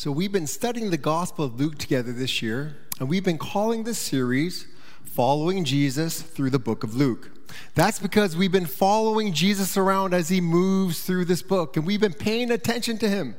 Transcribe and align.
So, 0.00 0.10
we've 0.10 0.32
been 0.32 0.46
studying 0.46 0.88
the 0.88 0.96
Gospel 0.96 1.44
of 1.44 1.60
Luke 1.60 1.76
together 1.76 2.10
this 2.10 2.40
year, 2.40 2.74
and 2.98 3.06
we've 3.06 3.22
been 3.22 3.36
calling 3.36 3.84
this 3.84 3.98
series 3.98 4.66
Following 5.04 5.62
Jesus 5.62 6.22
Through 6.22 6.48
the 6.48 6.58
Book 6.58 6.82
of 6.82 6.96
Luke. 6.96 7.30
That's 7.74 7.98
because 7.98 8.34
we've 8.34 8.50
been 8.50 8.64
following 8.64 9.34
Jesus 9.34 9.76
around 9.76 10.14
as 10.14 10.30
he 10.30 10.40
moves 10.40 11.02
through 11.02 11.26
this 11.26 11.42
book, 11.42 11.76
and 11.76 11.86
we've 11.86 12.00
been 12.00 12.14
paying 12.14 12.50
attention 12.50 12.96
to 12.96 13.10
him, 13.10 13.36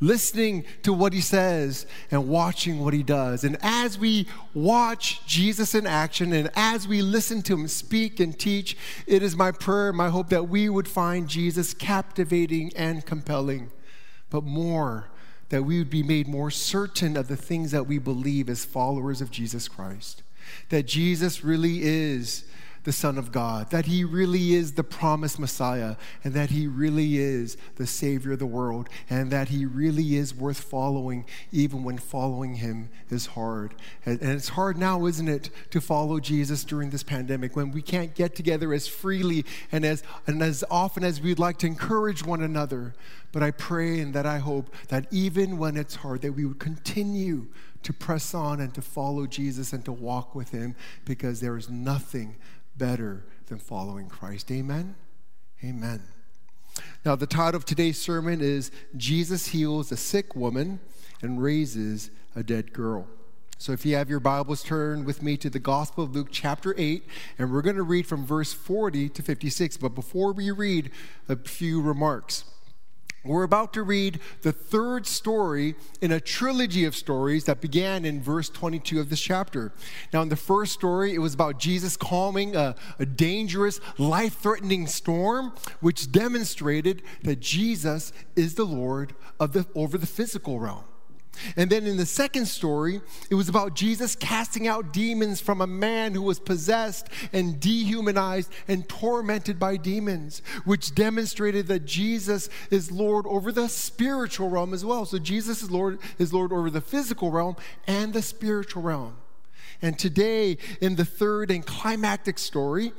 listening 0.00 0.64
to 0.82 0.94
what 0.94 1.12
he 1.12 1.20
says, 1.20 1.84
and 2.10 2.26
watching 2.26 2.78
what 2.78 2.94
he 2.94 3.02
does. 3.02 3.44
And 3.44 3.58
as 3.60 3.98
we 3.98 4.28
watch 4.54 5.26
Jesus 5.26 5.74
in 5.74 5.86
action, 5.86 6.32
and 6.32 6.50
as 6.56 6.88
we 6.88 7.02
listen 7.02 7.42
to 7.42 7.52
him 7.52 7.68
speak 7.68 8.18
and 8.18 8.38
teach, 8.38 8.78
it 9.06 9.22
is 9.22 9.36
my 9.36 9.52
prayer, 9.52 9.92
my 9.92 10.08
hope 10.08 10.30
that 10.30 10.48
we 10.48 10.70
would 10.70 10.88
find 10.88 11.28
Jesus 11.28 11.74
captivating 11.74 12.72
and 12.74 13.04
compelling, 13.04 13.70
but 14.30 14.42
more 14.42 15.10
that 15.48 15.64
we 15.64 15.78
would 15.78 15.90
be 15.90 16.02
made 16.02 16.28
more 16.28 16.50
certain 16.50 17.16
of 17.16 17.28
the 17.28 17.36
things 17.36 17.70
that 17.70 17.86
we 17.86 17.98
believe 17.98 18.48
as 18.48 18.64
followers 18.64 19.20
of 19.20 19.30
Jesus 19.30 19.68
Christ. 19.68 20.22
That 20.68 20.86
Jesus 20.86 21.44
really 21.44 21.82
is 21.82 22.44
the 22.84 22.92
Son 22.92 23.18
of 23.18 23.32
God, 23.32 23.70
that 23.70 23.86
he 23.86 24.04
really 24.04 24.54
is 24.54 24.72
the 24.72 24.84
promised 24.84 25.38
Messiah, 25.38 25.96
and 26.24 26.34
that 26.34 26.50
he 26.50 26.66
really 26.66 27.18
is 27.18 27.56
the 27.76 27.86
Savior 27.86 28.32
of 28.32 28.38
the 28.38 28.46
world, 28.46 28.88
and 29.10 29.30
that 29.30 29.48
he 29.48 29.66
really 29.66 30.16
is 30.16 30.34
worth 30.34 30.60
following, 30.60 31.24
even 31.52 31.84
when 31.84 31.98
following 31.98 32.54
him 32.54 32.88
is 33.10 33.26
hard. 33.26 33.74
And, 34.04 34.20
it's 34.22 34.50
hard 34.50 34.78
now, 34.78 35.06
isn't 35.06 35.28
it, 35.28 35.50
to 35.70 35.80
follow 35.80 36.20
Jesus 36.20 36.64
during 36.64 36.90
this 36.90 37.02
pandemic 37.02 37.56
when 37.56 37.72
we 37.72 37.82
can't 37.82 38.14
get 38.14 38.34
together 38.34 38.72
as 38.72 38.86
freely 38.86 39.44
and 39.72 39.84
as, 39.84 40.02
and 40.26 40.42
as 40.42 40.64
often 40.70 41.04
as 41.04 41.20
we'd 41.20 41.38
like 41.38 41.58
to 41.58 41.66
encourage 41.66 42.24
one 42.24 42.42
another. 42.42 42.94
But 43.32 43.42
I 43.42 43.50
pray 43.50 44.00
and 44.00 44.14
that 44.14 44.26
I 44.26 44.38
hope 44.38 44.74
that 44.88 45.06
even 45.10 45.58
when 45.58 45.76
it's 45.76 45.96
hard, 45.96 46.22
that 46.22 46.32
we 46.32 46.44
would 46.44 46.58
continue 46.58 47.48
to 47.82 47.92
press 47.92 48.34
on 48.34 48.60
and 48.60 48.74
to 48.74 48.82
follow 48.82 49.26
Jesus 49.26 49.72
and 49.72 49.84
to 49.84 49.92
walk 49.92 50.34
with 50.34 50.50
him 50.50 50.74
because 51.04 51.40
there 51.40 51.56
is 51.56 51.68
nothing 51.70 52.36
better 52.78 53.24
than 53.46 53.58
following 53.58 54.08
Christ. 54.08 54.50
Amen? 54.50 54.94
Amen. 55.64 56.02
Now, 57.04 57.16
the 57.16 57.26
title 57.26 57.56
of 57.56 57.64
today's 57.64 58.00
sermon 58.00 58.40
is 58.40 58.70
Jesus 58.96 59.48
Heals 59.48 59.90
a 59.90 59.96
Sick 59.96 60.36
Woman 60.36 60.78
and 61.20 61.42
Raises 61.42 62.10
a 62.36 62.42
Dead 62.42 62.72
Girl. 62.72 63.06
So, 63.58 63.72
if 63.72 63.84
you 63.84 63.96
have 63.96 64.08
your 64.08 64.20
Bibles, 64.20 64.62
turn 64.62 65.04
with 65.04 65.20
me 65.20 65.36
to 65.38 65.50
the 65.50 65.58
Gospel 65.58 66.04
of 66.04 66.14
Luke, 66.14 66.28
chapter 66.30 66.76
8, 66.78 67.04
and 67.38 67.52
we're 67.52 67.62
going 67.62 67.74
to 67.74 67.82
read 67.82 68.06
from 68.06 68.24
verse 68.24 68.52
40 68.52 69.08
to 69.08 69.22
56. 69.22 69.76
But 69.78 69.96
before 69.96 70.32
we 70.32 70.52
read, 70.52 70.92
a 71.28 71.34
few 71.34 71.82
remarks. 71.82 72.44
We're 73.24 73.42
about 73.42 73.72
to 73.74 73.82
read 73.82 74.20
the 74.42 74.52
third 74.52 75.06
story 75.06 75.74
in 76.00 76.12
a 76.12 76.20
trilogy 76.20 76.84
of 76.84 76.94
stories 76.94 77.44
that 77.44 77.60
began 77.60 78.04
in 78.04 78.22
verse 78.22 78.48
22 78.48 79.00
of 79.00 79.10
this 79.10 79.20
chapter. 79.20 79.72
Now, 80.12 80.22
in 80.22 80.28
the 80.28 80.36
first 80.36 80.72
story, 80.72 81.14
it 81.14 81.18
was 81.18 81.34
about 81.34 81.58
Jesus 81.58 81.96
calming 81.96 82.54
a, 82.54 82.76
a 82.98 83.06
dangerous, 83.06 83.80
life 83.98 84.38
threatening 84.38 84.86
storm, 84.86 85.52
which 85.80 86.12
demonstrated 86.12 87.02
that 87.22 87.40
Jesus 87.40 88.12
is 88.36 88.54
the 88.54 88.64
Lord 88.64 89.14
of 89.40 89.52
the, 89.52 89.66
over 89.74 89.98
the 89.98 90.06
physical 90.06 90.60
realm. 90.60 90.84
And 91.56 91.70
then 91.70 91.86
in 91.86 91.96
the 91.96 92.06
second 92.06 92.46
story, 92.46 93.00
it 93.30 93.34
was 93.34 93.48
about 93.48 93.74
Jesus 93.74 94.16
casting 94.16 94.66
out 94.66 94.92
demons 94.92 95.40
from 95.40 95.60
a 95.60 95.66
man 95.66 96.14
who 96.14 96.22
was 96.22 96.38
possessed 96.38 97.08
and 97.32 97.60
dehumanized 97.60 98.50
and 98.66 98.88
tormented 98.88 99.58
by 99.58 99.76
demons, 99.76 100.42
which 100.64 100.94
demonstrated 100.94 101.66
that 101.68 101.84
Jesus 101.84 102.48
is 102.70 102.90
Lord 102.90 103.26
over 103.26 103.52
the 103.52 103.68
spiritual 103.68 104.50
realm 104.50 104.74
as 104.74 104.84
well. 104.84 105.04
So 105.04 105.18
Jesus 105.18 105.62
is 105.62 105.70
Lord 105.70 105.98
is 106.18 106.32
Lord 106.32 106.52
over 106.52 106.70
the 106.70 106.80
physical 106.80 107.30
realm 107.30 107.56
and 107.86 108.12
the 108.12 108.22
spiritual 108.22 108.82
realm. 108.82 109.16
And 109.80 109.98
today, 109.98 110.58
in 110.80 110.96
the 110.96 111.04
third 111.04 111.50
and 111.50 111.64
climactic 111.64 112.38
story, 112.38 112.92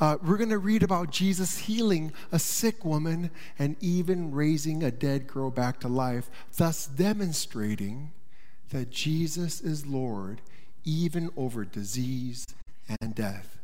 uh, 0.00 0.16
we're 0.22 0.38
going 0.38 0.48
to 0.50 0.58
read 0.58 0.82
about 0.82 1.10
Jesus 1.10 1.58
healing 1.58 2.12
a 2.30 2.38
sick 2.38 2.84
woman 2.84 3.30
and 3.58 3.76
even 3.80 4.32
raising 4.32 4.82
a 4.82 4.90
dead 4.90 5.26
girl 5.26 5.50
back 5.50 5.80
to 5.80 5.88
life, 5.88 6.30
thus 6.56 6.86
demonstrating 6.86 8.12
that 8.70 8.90
Jesus 8.90 9.60
is 9.60 9.86
Lord 9.86 10.40
even 10.84 11.30
over 11.36 11.64
disease 11.64 12.46
and 13.00 13.14
death. 13.14 13.58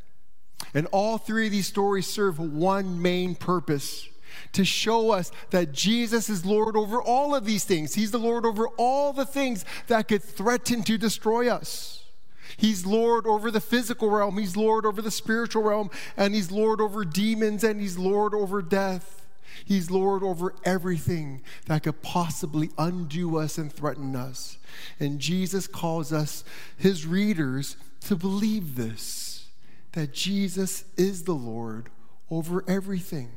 And 0.73 0.87
all 0.91 1.17
three 1.17 1.47
of 1.47 1.51
these 1.51 1.67
stories 1.67 2.07
serve 2.07 2.39
one 2.39 3.01
main 3.01 3.33
purpose 3.35 4.07
to 4.53 4.63
show 4.63 5.11
us 5.11 5.31
that 5.49 5.71
Jesus 5.71 6.29
is 6.29 6.45
Lord 6.45 6.75
over 6.77 7.01
all 7.01 7.33
of 7.33 7.45
these 7.45 7.63
things. 7.63 7.95
He's 7.95 8.11
the 8.11 8.19
Lord 8.19 8.45
over 8.45 8.67
all 8.77 9.11
the 9.11 9.25
things 9.25 9.65
that 9.87 10.07
could 10.07 10.23
threaten 10.23 10.83
to 10.83 10.97
destroy 10.97 11.49
us. 11.49 11.98
He's 12.57 12.85
Lord 12.85 13.25
over 13.25 13.51
the 13.51 13.61
physical 13.61 14.09
realm, 14.09 14.37
He's 14.37 14.57
Lord 14.57 14.85
over 14.85 15.01
the 15.01 15.11
spiritual 15.11 15.63
realm, 15.63 15.89
and 16.17 16.33
He's 16.33 16.51
Lord 16.51 16.81
over 16.81 17.05
demons, 17.05 17.63
and 17.63 17.79
He's 17.79 17.97
Lord 17.97 18.33
over 18.33 18.61
death. 18.61 19.15
He's 19.65 19.91
Lord 19.91 20.23
over 20.23 20.55
everything 20.63 21.41
that 21.65 21.83
could 21.83 22.01
possibly 22.01 22.69
undo 22.77 23.37
us 23.37 23.57
and 23.57 23.71
threaten 23.71 24.15
us. 24.15 24.57
And 24.99 25.19
Jesus 25.19 25.67
calls 25.67 26.13
us, 26.13 26.43
His 26.77 27.05
readers, 27.05 27.75
to 28.01 28.15
believe 28.15 28.75
this 28.75 29.47
that 29.93 30.13
Jesus 30.13 30.85
is 30.97 31.23
the 31.23 31.33
Lord 31.33 31.89
over 32.29 32.63
everything. 32.67 33.31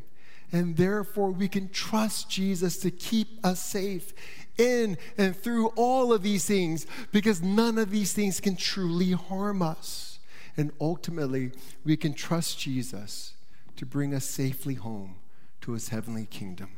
And 0.52 0.76
therefore, 0.76 1.30
we 1.30 1.48
can 1.48 1.70
trust 1.70 2.28
Jesus 2.28 2.76
to 2.80 2.90
keep 2.90 3.44
us 3.44 3.64
safe 3.64 4.12
in 4.58 4.98
and 5.16 5.36
through 5.36 5.68
all 5.68 6.12
of 6.12 6.22
these 6.22 6.44
things 6.44 6.86
because 7.10 7.42
none 7.42 7.78
of 7.78 7.90
these 7.90 8.12
things 8.12 8.40
can 8.40 8.56
truly 8.56 9.12
harm 9.12 9.62
us. 9.62 10.18
And 10.56 10.70
ultimately, 10.80 11.52
we 11.84 11.96
can 11.96 12.12
trust 12.12 12.58
Jesus 12.58 13.34
to 13.76 13.86
bring 13.86 14.14
us 14.14 14.24
safely 14.24 14.74
home 14.74 15.16
to 15.62 15.72
his 15.72 15.88
heavenly 15.88 16.26
kingdom, 16.26 16.70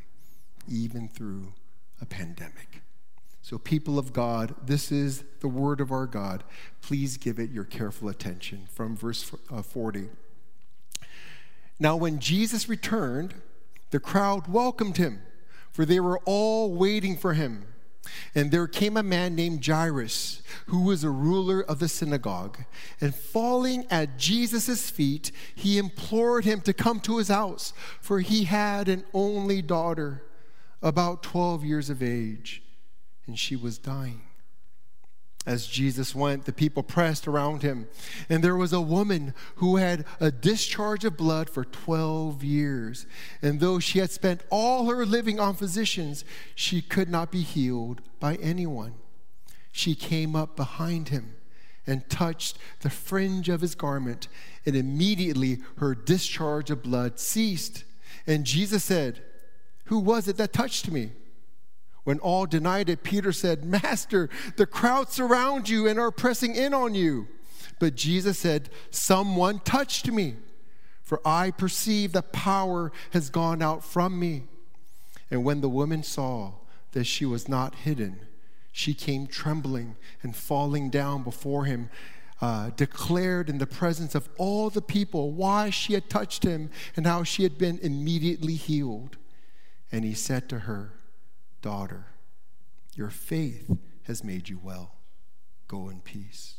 even 0.69 1.09
through 1.09 1.53
a 2.01 2.07
pandemic. 2.07 2.83
So, 3.43 3.59
people 3.59 3.99
of 3.99 4.13
God, 4.13 4.55
this 4.65 4.91
is 4.91 5.25
the 5.41 5.49
word 5.49 5.81
of 5.81 5.93
our 5.93 6.07
God. 6.07 6.45
Please 6.81 7.19
give 7.19 7.39
it 7.39 7.51
your 7.51 7.65
careful 7.65 8.09
attention 8.09 8.69
from 8.73 8.97
verse 8.97 9.31
uh, 9.51 9.61
40. 9.61 10.09
Now, 11.79 11.97
when 11.97 12.21
Jesus 12.21 12.69
returned, 12.69 13.35
the 13.91 14.01
crowd 14.01 14.49
welcomed 14.49 14.97
him 14.97 15.21
for 15.75 15.85
they 15.85 15.99
were 15.99 16.21
all 16.25 16.73
waiting 16.73 17.17
for 17.17 17.35
him. 17.35 17.67
And 18.33 18.53
there 18.53 18.69
came 18.69 18.97
a 18.97 19.03
man 19.03 19.35
named 19.35 19.67
Jairus, 19.67 20.41
who 20.67 20.83
was 20.83 21.03
a 21.03 21.11
ruler 21.11 21.61
of 21.61 21.81
the 21.81 21.89
synagogue. 21.89 22.59
And 23.01 23.13
falling 23.13 23.85
at 23.91 24.17
Jesus' 24.17 24.89
feet, 24.89 25.33
he 25.55 25.77
implored 25.77 26.45
him 26.45 26.61
to 26.63 26.73
come 26.73 27.01
to 27.01 27.19
his 27.19 27.29
house, 27.29 27.73
for 28.01 28.21
he 28.21 28.45
had 28.45 28.89
an 28.89 29.05
only 29.13 29.63
daughter, 29.63 30.23
about 30.81 31.25
12 31.25 31.65
years 31.65 31.91
of 31.91 32.03
age, 32.03 32.63
and 33.27 33.37
she 33.37 33.57
was 33.57 33.77
dying. 33.77 34.23
As 35.47 35.67
Jesus 35.67 36.15
went, 36.15 36.47
the 36.47 36.53
people 36.53 36.83
pressed 36.83 37.29
around 37.29 37.63
him. 37.63 37.87
And 38.31 38.43
there 38.43 38.57
was 38.57 38.73
a 38.73 38.81
woman 38.81 39.35
who 39.57 39.77
had 39.77 40.07
a 40.19 40.31
discharge 40.31 41.05
of 41.05 41.19
blood 41.19 41.51
for 41.51 41.65
12 41.65 42.43
years. 42.43 43.07
And 43.43 43.61
though 43.61 43.79
she 43.79 43.99
had 43.99 44.11
spent 44.11 44.43
all 44.49 44.87
her 44.89 45.05
living 45.05 45.39
on 45.39 45.55
physicians, 45.55 46.25
she 46.55 46.81
could 46.81 47.11
not 47.11 47.31
be 47.31 47.43
healed 47.43 48.01
by 48.21 48.37
anyone. 48.37 48.95
She 49.71 49.95
came 49.95 50.35
up 50.35 50.57
behind 50.57 51.11
him 51.11 51.35
and 51.87 52.09
touched 52.09 52.57
the 52.81 52.89
fringe 52.89 53.51
of 53.51 53.61
his 53.61 53.75
garment, 53.75 54.29
and 54.65 54.75
immediately 54.75 55.59
her 55.77 55.95
discharge 55.95 56.71
of 56.71 56.83
blood 56.83 57.19
ceased. 57.19 57.85
And 58.27 58.47
Jesus 58.47 58.83
said, 58.85 59.23
Who 59.87 59.99
was 59.99 60.27
it 60.27 60.39
that 60.39 60.55
touched 60.55 60.91
me? 60.91 61.11
When 62.05 62.19
all 62.21 62.47
denied 62.47 62.89
it, 62.89 63.03
Peter 63.03 63.33
said, 63.33 63.65
Master, 63.65 64.29
the 64.57 64.67
crowd 64.67 65.11
surround 65.11 65.69
you 65.69 65.87
and 65.87 65.99
are 65.99 66.11
pressing 66.11 66.55
in 66.55 66.73
on 66.73 66.95
you. 66.95 67.29
But 67.79 67.97
Jesus 67.97 68.39
said, 68.39 68.71
Someone 68.91 69.61
touched 69.61 70.11
me, 70.11 70.37
for 71.03 71.21
I 71.27 71.51
perceive 71.51 72.13
that 72.13 72.33
power 72.33 72.93
has 73.13 73.31
gone 73.31 73.63
out 73.63 73.85
from 73.85 74.19
me. 74.19 74.45
And 75.31 75.45
when 75.45 75.63
the 75.63 75.69
woman 75.69 76.03
saw 76.03 76.53
that 76.93 77.05
she 77.05 77.25
was 77.25 77.49
not 77.49 77.75
hidden, 77.75 78.21
she 78.71 78.93
came 78.93 79.27
trembling 79.27 79.97
and 80.23 80.35
falling 80.35 80.91
down 80.91 81.23
before 81.23 81.65
him, 81.65 81.91
uh, 82.41 82.71
declared 82.77 83.49
in 83.49 83.59
the 83.59 83.67
presence 83.67 84.15
of 84.15 84.29
all 84.37 84.69
the 84.69 84.83
people 84.83 85.31
why 85.31 85.71
she 85.71 85.95
had 85.95 86.11
touched 86.11 86.43
him 86.43 86.71
and 86.97 87.07
how 87.07 87.23
she 87.23 87.45
had 87.45 87.57
been 87.57 87.79
immediately 87.79 88.55
healed. 88.55 89.17
And 89.93 90.05
he 90.05 90.13
said 90.13 90.49
to 90.49 90.61
her, 90.61 90.94
Daughter, 91.65 92.09
your 92.95 93.09
faith 93.09 93.75
has 94.03 94.23
made 94.23 94.51
you 94.51 94.61
well. 94.63 94.97
Go 95.67 95.89
in 95.89 96.03
peace. 96.03 96.57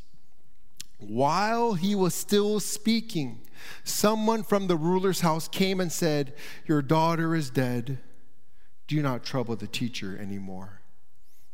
While 0.98 1.76
he 1.76 1.94
was 1.94 2.16
still 2.16 2.60
speaking, 2.60 3.42
someone 3.84 4.42
from 4.42 4.66
the 4.66 4.76
ruler's 4.76 5.20
house 5.20 5.48
came 5.48 5.80
and 5.80 5.92
said, 5.92 6.34
Your 6.66 6.82
daughter 6.82 7.36
is 7.36 7.52
dead. 7.52 8.00
Do 8.88 9.00
not 9.04 9.24
trouble 9.24 9.56
the 9.56 9.68
teacher 9.68 10.18
anymore. 10.18 10.82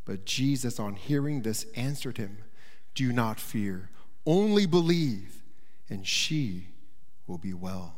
But 0.06 0.24
Jesus, 0.26 0.80
on 0.80 0.96
hearing 0.96 1.42
this, 1.42 1.66
answered 1.76 2.20
him, 2.20 2.38
Do 2.96 3.12
not 3.12 3.38
fear, 3.38 3.90
only 4.26 4.66
believe, 4.66 5.44
and 5.90 6.08
she 6.08 6.70
will 7.28 7.38
be 7.38 7.54
well. 7.54 7.98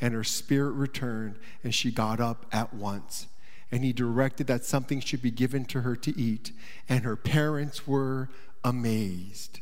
And 0.00 0.14
her 0.14 0.24
spirit 0.24 0.72
returned, 0.72 1.38
and 1.62 1.74
she 1.74 1.90
got 1.90 2.20
up 2.20 2.46
at 2.52 2.74
once. 2.74 3.26
And 3.70 3.84
he 3.84 3.92
directed 3.92 4.46
that 4.46 4.64
something 4.64 5.00
should 5.00 5.22
be 5.22 5.30
given 5.30 5.64
to 5.66 5.80
her 5.80 5.96
to 5.96 6.18
eat. 6.18 6.52
And 6.88 7.04
her 7.04 7.16
parents 7.16 7.86
were 7.86 8.28
amazed. 8.62 9.60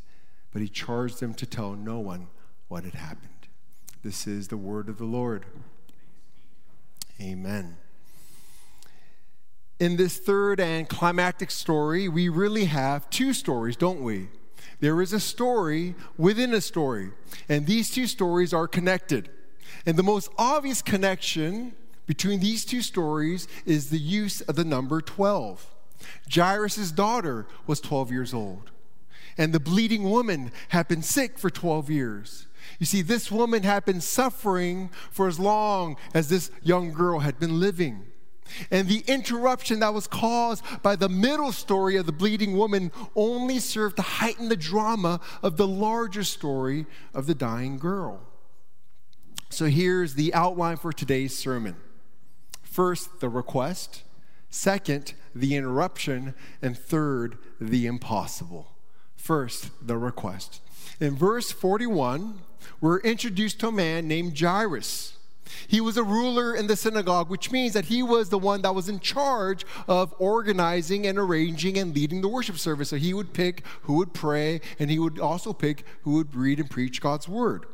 But 0.53 0.63
he 0.63 0.69
charged 0.69 1.21
them 1.21 1.35
to 1.35 1.47
tell 1.47 1.73
no 1.73 1.99
one 1.99 2.29
what 2.69 2.85
had 2.85 2.95
happened. 2.95 3.29
This 4.03 4.27
is 4.27 4.49
the 4.49 4.57
word 4.57 4.89
of 4.89 4.99
the 4.99 5.05
Lord. 5.05 5.47
Amen 7.21 7.77
in 9.83 9.97
this 9.97 10.17
third 10.17 10.61
and 10.61 10.89
climactic 10.89 11.51
story, 11.51 12.09
we 12.09 12.29
really 12.29 12.67
have 12.67 13.11
two 13.11 13.33
stories, 13.33 13.75
don't 13.75 14.01
we? 14.01 14.29
There 14.79 15.03
is 15.03 15.13
a 15.13 15.19
story 15.19 15.97
within 16.17 16.55
a 16.55 16.61
story, 16.61 17.11
and 17.49 17.67
these 17.67 17.91
two 17.91 18.07
stories 18.07 18.53
are 18.53 18.69
connected. 18.69 19.29
And 19.87 19.97
the 19.97 20.03
most 20.03 20.31
obvious 20.39 20.83
connection 20.83 21.75
between 22.07 22.41
these 22.41 22.65
two 22.65 22.83
stories 22.83 23.49
is 23.65 23.91
the 23.91 23.99
use 23.99 24.41
of 24.43 24.57
the 24.57 24.65
number 24.65 25.01
12. 25.01 25.67
Jairus' 26.33 26.91
daughter 26.91 27.47
was 27.67 27.81
12 27.81 28.11
years 28.11 28.35
old, 28.35 28.71
and 29.39 29.53
the 29.53 29.61
bleeding 29.61 30.11
woman 30.11 30.51
had 30.69 30.89
been 30.89 31.03
sick 31.03 31.39
for 31.39 31.49
12 31.49 31.91
years. 31.91 32.47
You 32.79 32.87
see, 32.87 33.03
this 33.03 33.31
woman 33.31 33.63
had 33.63 33.85
been 33.85 34.01
suffering 34.01 34.91
for 35.11 35.29
as 35.29 35.39
long 35.39 35.97
as 36.15 36.29
this 36.29 36.51
young 36.63 36.93
girl 36.93 37.21
had 37.21 37.39
been 37.39 37.61
living. 37.61 38.07
And 38.71 38.89
the 38.89 39.03
interruption 39.07 39.81
that 39.81 39.95
was 39.95 40.07
caused 40.07 40.65
by 40.83 40.97
the 40.97 41.09
middle 41.09 41.53
story 41.53 41.97
of 41.97 42.07
the 42.07 42.13
bleeding 42.13 42.57
woman 42.57 42.93
only 43.17 43.59
served 43.59 43.97
to 43.97 44.03
heighten 44.03 44.49
the 44.49 44.57
drama 44.57 45.21
of 45.43 45.57
the 45.57 45.67
larger 45.67 46.25
story 46.25 46.87
of 47.15 47.27
the 47.27 47.35
dying 47.35 47.79
girl. 47.79 48.21
So 49.53 49.67
here's 49.67 50.15
the 50.15 50.33
outline 50.33 50.79
for 50.79 50.95
today's 50.95 51.37
sermon 51.37 51.77
first, 52.63 53.21
the 53.21 53.29
request, 53.29 54.03
second, 54.49 55.13
the 55.35 55.57
interruption, 55.57 56.35
and 56.63 56.77
third, 56.77 57.37
the 57.61 57.85
impossible. 57.85 58.73
First, 59.15 59.69
the 59.87 59.99
request. 59.99 60.63
In 61.01 61.15
verse 61.17 61.53
41, 61.53 62.41
we're 62.81 63.01
introduced 63.01 63.61
to 63.61 63.69
a 63.69 63.73
man 63.73 64.09
named 64.09 64.41
Jairus. 64.41 65.19
He 65.69 65.83
was 65.83 65.99
a 65.99 66.03
ruler 66.03 66.57
in 66.57 66.67
the 66.67 66.75
synagogue, 66.75 67.29
which 67.29 67.53
means 67.53 67.75
that 67.75 67.85
he 67.85 68.03
was 68.03 68.31
the 68.31 68.39
one 68.39 68.63
that 68.63 68.75
was 68.75 68.89
in 68.89 69.01
charge 69.01 69.67
of 69.87 70.15
organizing 70.19 71.07
and 71.07 71.19
arranging 71.19 71.77
and 71.77 71.95
leading 71.95 72.23
the 72.23 72.29
worship 72.29 72.57
service. 72.57 72.89
So 72.89 72.97
he 72.97 73.13
would 73.13 73.35
pick 73.35 73.67
who 73.83 73.97
would 73.97 74.15
pray, 74.15 74.63
and 74.79 74.91
he 74.91 74.99
would 74.99 75.21
also 75.21 75.53
pick 75.53 75.85
who 76.05 76.15
would 76.15 76.35
read 76.35 76.59
and 76.59 76.71
preach 76.71 77.03
God's 77.03 77.29
word. 77.29 77.67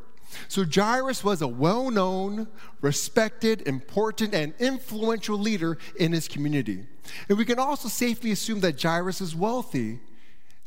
So 0.48 0.64
Jairus 0.64 1.24
was 1.24 1.42
a 1.42 1.48
well 1.48 1.90
known, 1.90 2.48
respected, 2.80 3.62
important, 3.62 4.34
and 4.34 4.54
influential 4.58 5.38
leader 5.38 5.78
in 5.96 6.12
his 6.12 6.28
community. 6.28 6.86
And 7.28 7.38
we 7.38 7.44
can 7.44 7.58
also 7.58 7.88
safely 7.88 8.30
assume 8.32 8.60
that 8.60 8.80
Jairus 8.80 9.20
is 9.20 9.34
wealthy 9.34 10.00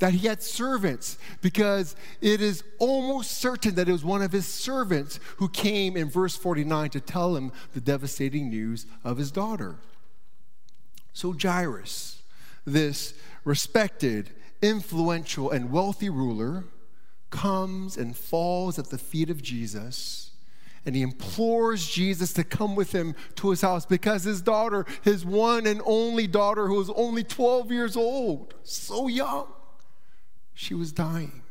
that 0.01 0.13
he 0.13 0.27
had 0.27 0.41
servants 0.41 1.19
because 1.41 1.95
it 2.21 2.41
is 2.41 2.63
almost 2.79 3.37
certain 3.37 3.75
that 3.75 3.87
it 3.87 3.91
was 3.91 4.03
one 4.03 4.23
of 4.23 4.31
his 4.31 4.47
servants 4.47 5.19
who 5.37 5.47
came 5.47 5.95
in 5.95 6.09
verse 6.09 6.35
49 6.35 6.89
to 6.89 6.99
tell 6.99 7.35
him 7.35 7.51
the 7.73 7.81
devastating 7.81 8.49
news 8.49 8.87
of 9.03 9.17
his 9.17 9.31
daughter. 9.31 9.75
So 11.13 11.35
Jairus, 11.39 12.23
this 12.65 13.13
respected, 13.45 14.31
influential, 14.63 15.51
and 15.51 15.71
wealthy 15.71 16.09
ruler, 16.09 16.65
comes 17.31 17.97
and 17.97 18.15
falls 18.15 18.77
at 18.77 18.89
the 18.89 18.97
feet 18.97 19.29
of 19.29 19.41
Jesus. 19.41 20.31
And 20.85 20.95
he 20.95 21.01
implores 21.01 21.87
Jesus 21.87 22.33
to 22.33 22.43
come 22.43 22.75
with 22.75 22.91
him 22.91 23.15
to 23.35 23.51
his 23.51 23.61
house 23.61 23.85
because 23.85 24.23
his 24.23 24.41
daughter, 24.41 24.85
his 25.03 25.25
one 25.25 25.67
and 25.67 25.81
only 25.85 26.27
daughter, 26.27 26.67
who 26.67 26.75
was 26.75 26.89
only 26.91 27.23
12 27.23 27.71
years 27.71 27.95
old, 27.95 28.55
so 28.63 29.07
young, 29.07 29.47
she 30.53 30.73
was 30.73 30.91
dying. 30.91 31.43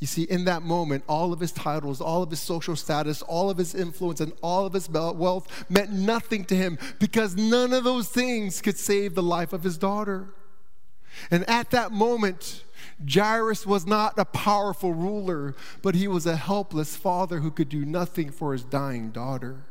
You 0.00 0.06
see, 0.06 0.24
in 0.24 0.44
that 0.46 0.62
moment, 0.62 1.04
all 1.08 1.32
of 1.32 1.40
his 1.40 1.52
titles, 1.52 2.00
all 2.00 2.22
of 2.22 2.30
his 2.30 2.40
social 2.40 2.76
status, 2.76 3.22
all 3.22 3.48
of 3.48 3.56
his 3.56 3.74
influence, 3.74 4.20
and 4.20 4.32
all 4.42 4.66
of 4.66 4.72
his 4.72 4.88
wealth 4.88 5.64
meant 5.70 5.90
nothing 5.92 6.44
to 6.46 6.56
him 6.56 6.78
because 6.98 7.36
none 7.36 7.72
of 7.72 7.84
those 7.84 8.08
things 8.08 8.60
could 8.60 8.76
save 8.76 9.14
the 9.14 9.22
life 9.22 9.52
of 9.52 9.62
his 9.62 9.78
daughter. 9.78 10.34
And 11.30 11.48
at 11.48 11.70
that 11.70 11.92
moment, 11.92 12.64
Jairus 13.08 13.66
was 13.66 13.86
not 13.86 14.18
a 14.18 14.24
powerful 14.24 14.92
ruler, 14.92 15.54
but 15.82 15.94
he 15.94 16.08
was 16.08 16.26
a 16.26 16.36
helpless 16.36 16.96
father 16.96 17.40
who 17.40 17.50
could 17.50 17.68
do 17.68 17.84
nothing 17.84 18.30
for 18.30 18.52
his 18.52 18.64
dying 18.64 19.10
daughter. 19.10 19.66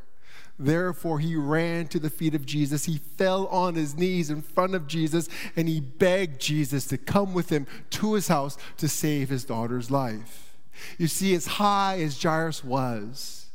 Therefore, 0.60 1.20
he 1.20 1.36
ran 1.36 1.88
to 1.88 2.00
the 2.00 2.10
feet 2.10 2.36
of 2.36 2.46
Jesus. 2.46 2.86
He 2.86 2.98
fell 2.98 3.48
on 3.48 3.75
his 3.75 3.96
knees 3.96 4.30
in 4.30 4.42
front 4.42 4.75
of 4.75 4.88
Jesus 4.88 5.27
and 5.56 5.68
he 5.68 5.80
begged 5.80 6.39
Jesus 6.39 6.86
to 6.88 6.98
come 6.98 7.34
with 7.34 7.50
him 7.50 7.65
to 7.92 8.13
his 8.13 8.27
house 8.27 8.58
to 8.77 8.88
save 8.88 9.30
his 9.30 9.46
daughter's 9.46 9.89
life. 9.89 10.56
You 10.98 11.08
see, 11.08 11.34
as 11.34 11.46
high 11.46 12.00
as 12.01 12.22
Jairus 12.22 12.63
was, 12.63 13.48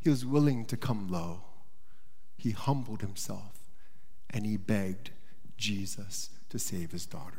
he 0.00 0.08
was 0.08 0.24
willing 0.24 0.64
to 0.66 0.76
come 0.76 1.08
low. 1.08 1.42
He 2.36 2.52
humbled 2.52 3.02
himself 3.02 3.58
and 4.30 4.46
he 4.46 4.56
begged 4.56 5.10
Jesus 5.56 6.30
to 6.48 6.58
save 6.58 6.92
his 6.92 7.04
daughter. 7.04 7.37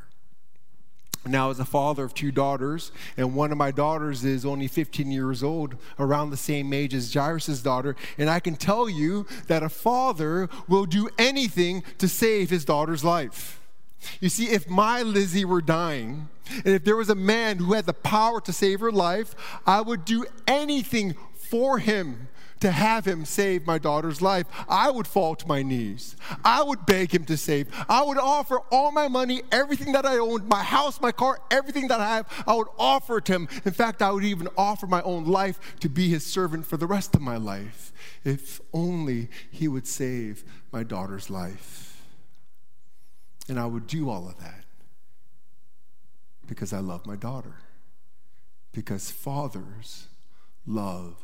Now, 1.29 1.51
as 1.51 1.59
a 1.59 1.65
father 1.65 2.03
of 2.03 2.13
two 2.13 2.31
daughters, 2.31 2.91
and 3.15 3.35
one 3.35 3.51
of 3.51 3.57
my 3.57 3.71
daughters 3.71 4.25
is 4.25 4.45
only 4.45 4.67
15 4.67 5.11
years 5.11 5.43
old, 5.43 5.75
around 5.99 6.31
the 6.31 6.37
same 6.37 6.73
age 6.73 6.93
as 6.93 7.13
Jairus' 7.13 7.61
daughter, 7.61 7.95
and 8.17 8.29
I 8.29 8.39
can 8.39 8.55
tell 8.55 8.89
you 8.89 9.27
that 9.47 9.61
a 9.61 9.69
father 9.69 10.49
will 10.67 10.85
do 10.85 11.09
anything 11.17 11.83
to 11.99 12.07
save 12.07 12.49
his 12.49 12.65
daughter's 12.65 13.03
life. 13.03 13.61
You 14.19 14.29
see, 14.29 14.45
if 14.49 14.67
my 14.69 15.01
Lizzie 15.01 15.45
were 15.45 15.61
dying, 15.61 16.29
and 16.49 16.73
if 16.73 16.83
there 16.83 16.95
was 16.95 17.09
a 17.09 17.15
man 17.15 17.57
who 17.57 17.73
had 17.73 17.85
the 17.85 17.93
power 17.93 18.41
to 18.41 18.53
save 18.53 18.79
her 18.79 18.91
life, 18.91 19.35
I 19.67 19.81
would 19.81 20.05
do 20.05 20.25
anything 20.47 21.15
for 21.35 21.79
him 21.79 22.27
to 22.59 22.71
have 22.71 23.05
him 23.05 23.25
save 23.25 23.65
my 23.65 23.77
daughter's 23.77 24.21
life, 24.21 24.45
I 24.67 24.89
would 24.89 25.07
fall 25.07 25.35
to 25.35 25.47
my 25.47 25.63
knees. 25.63 26.15
I 26.43 26.61
would 26.63 26.85
beg 26.85 27.13
him 27.13 27.25
to 27.25 27.37
save. 27.37 27.67
I 27.87 28.03
would 28.03 28.17
offer 28.17 28.59
all 28.71 28.91
my 28.91 29.07
money, 29.07 29.41
everything 29.51 29.93
that 29.93 30.05
I 30.05 30.17
owned, 30.17 30.47
my 30.47 30.63
house, 30.63 30.99
my 30.99 31.11
car, 31.11 31.39
everything 31.51 31.87
that 31.87 31.99
I 31.99 32.15
have, 32.15 32.43
I 32.45 32.55
would 32.55 32.67
offer 32.77 33.17
it 33.17 33.25
to 33.25 33.33
him. 33.33 33.47
In 33.65 33.71
fact, 33.71 34.01
I 34.01 34.11
would 34.11 34.23
even 34.23 34.47
offer 34.57 34.87
my 34.87 35.01
own 35.03 35.25
life 35.25 35.59
to 35.79 35.89
be 35.89 36.09
his 36.09 36.25
servant 36.25 36.65
for 36.65 36.77
the 36.77 36.87
rest 36.87 37.15
of 37.15 37.21
my 37.21 37.37
life. 37.37 37.93
If 38.23 38.59
only 38.73 39.29
he 39.49 39.67
would 39.67 39.87
save 39.87 40.43
my 40.71 40.83
daughter's 40.83 41.29
life. 41.29 42.01
And 43.47 43.59
I 43.59 43.65
would 43.65 43.87
do 43.87 44.09
all 44.09 44.27
of 44.27 44.39
that 44.39 44.65
because 46.47 46.73
I 46.73 46.79
love 46.79 47.05
my 47.05 47.15
daughter. 47.15 47.55
Because 48.71 49.09
fathers 49.09 50.07
love 50.67 51.15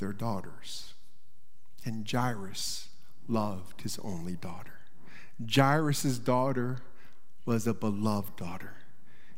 their 0.00 0.12
daughters. 0.12 0.94
And 1.84 2.10
Jairus 2.10 2.88
loved 3.28 3.82
his 3.82 3.98
only 4.00 4.34
daughter. 4.34 4.80
Jairus' 5.48 6.18
daughter 6.18 6.78
was 7.46 7.66
a 7.66 7.74
beloved 7.74 8.36
daughter. 8.36 8.74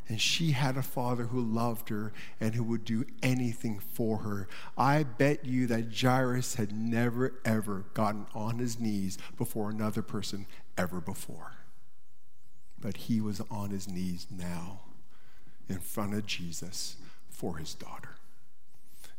And 0.08 0.20
she 0.20 0.50
had 0.50 0.76
a 0.76 0.82
father 0.82 1.24
who 1.24 1.40
loved 1.40 1.88
her 1.88 2.12
and 2.40 2.54
who 2.54 2.64
would 2.64 2.84
do 2.84 3.04
anything 3.22 3.78
for 3.78 4.18
her. 4.18 4.48
I 4.76 5.04
bet 5.04 5.44
you 5.44 5.66
that 5.68 5.94
Jairus 5.96 6.56
had 6.56 6.72
never, 6.76 7.34
ever 7.44 7.84
gotten 7.94 8.26
on 8.34 8.58
his 8.58 8.80
knees 8.80 9.16
before 9.38 9.70
another 9.70 10.02
person 10.02 10.46
ever 10.76 11.00
before. 11.00 11.52
But 12.80 12.96
he 12.96 13.20
was 13.20 13.40
on 13.48 13.70
his 13.70 13.88
knees 13.88 14.26
now 14.28 14.80
in 15.68 15.78
front 15.78 16.14
of 16.14 16.26
Jesus 16.26 16.96
for 17.30 17.58
his 17.58 17.74
daughter. 17.74 18.11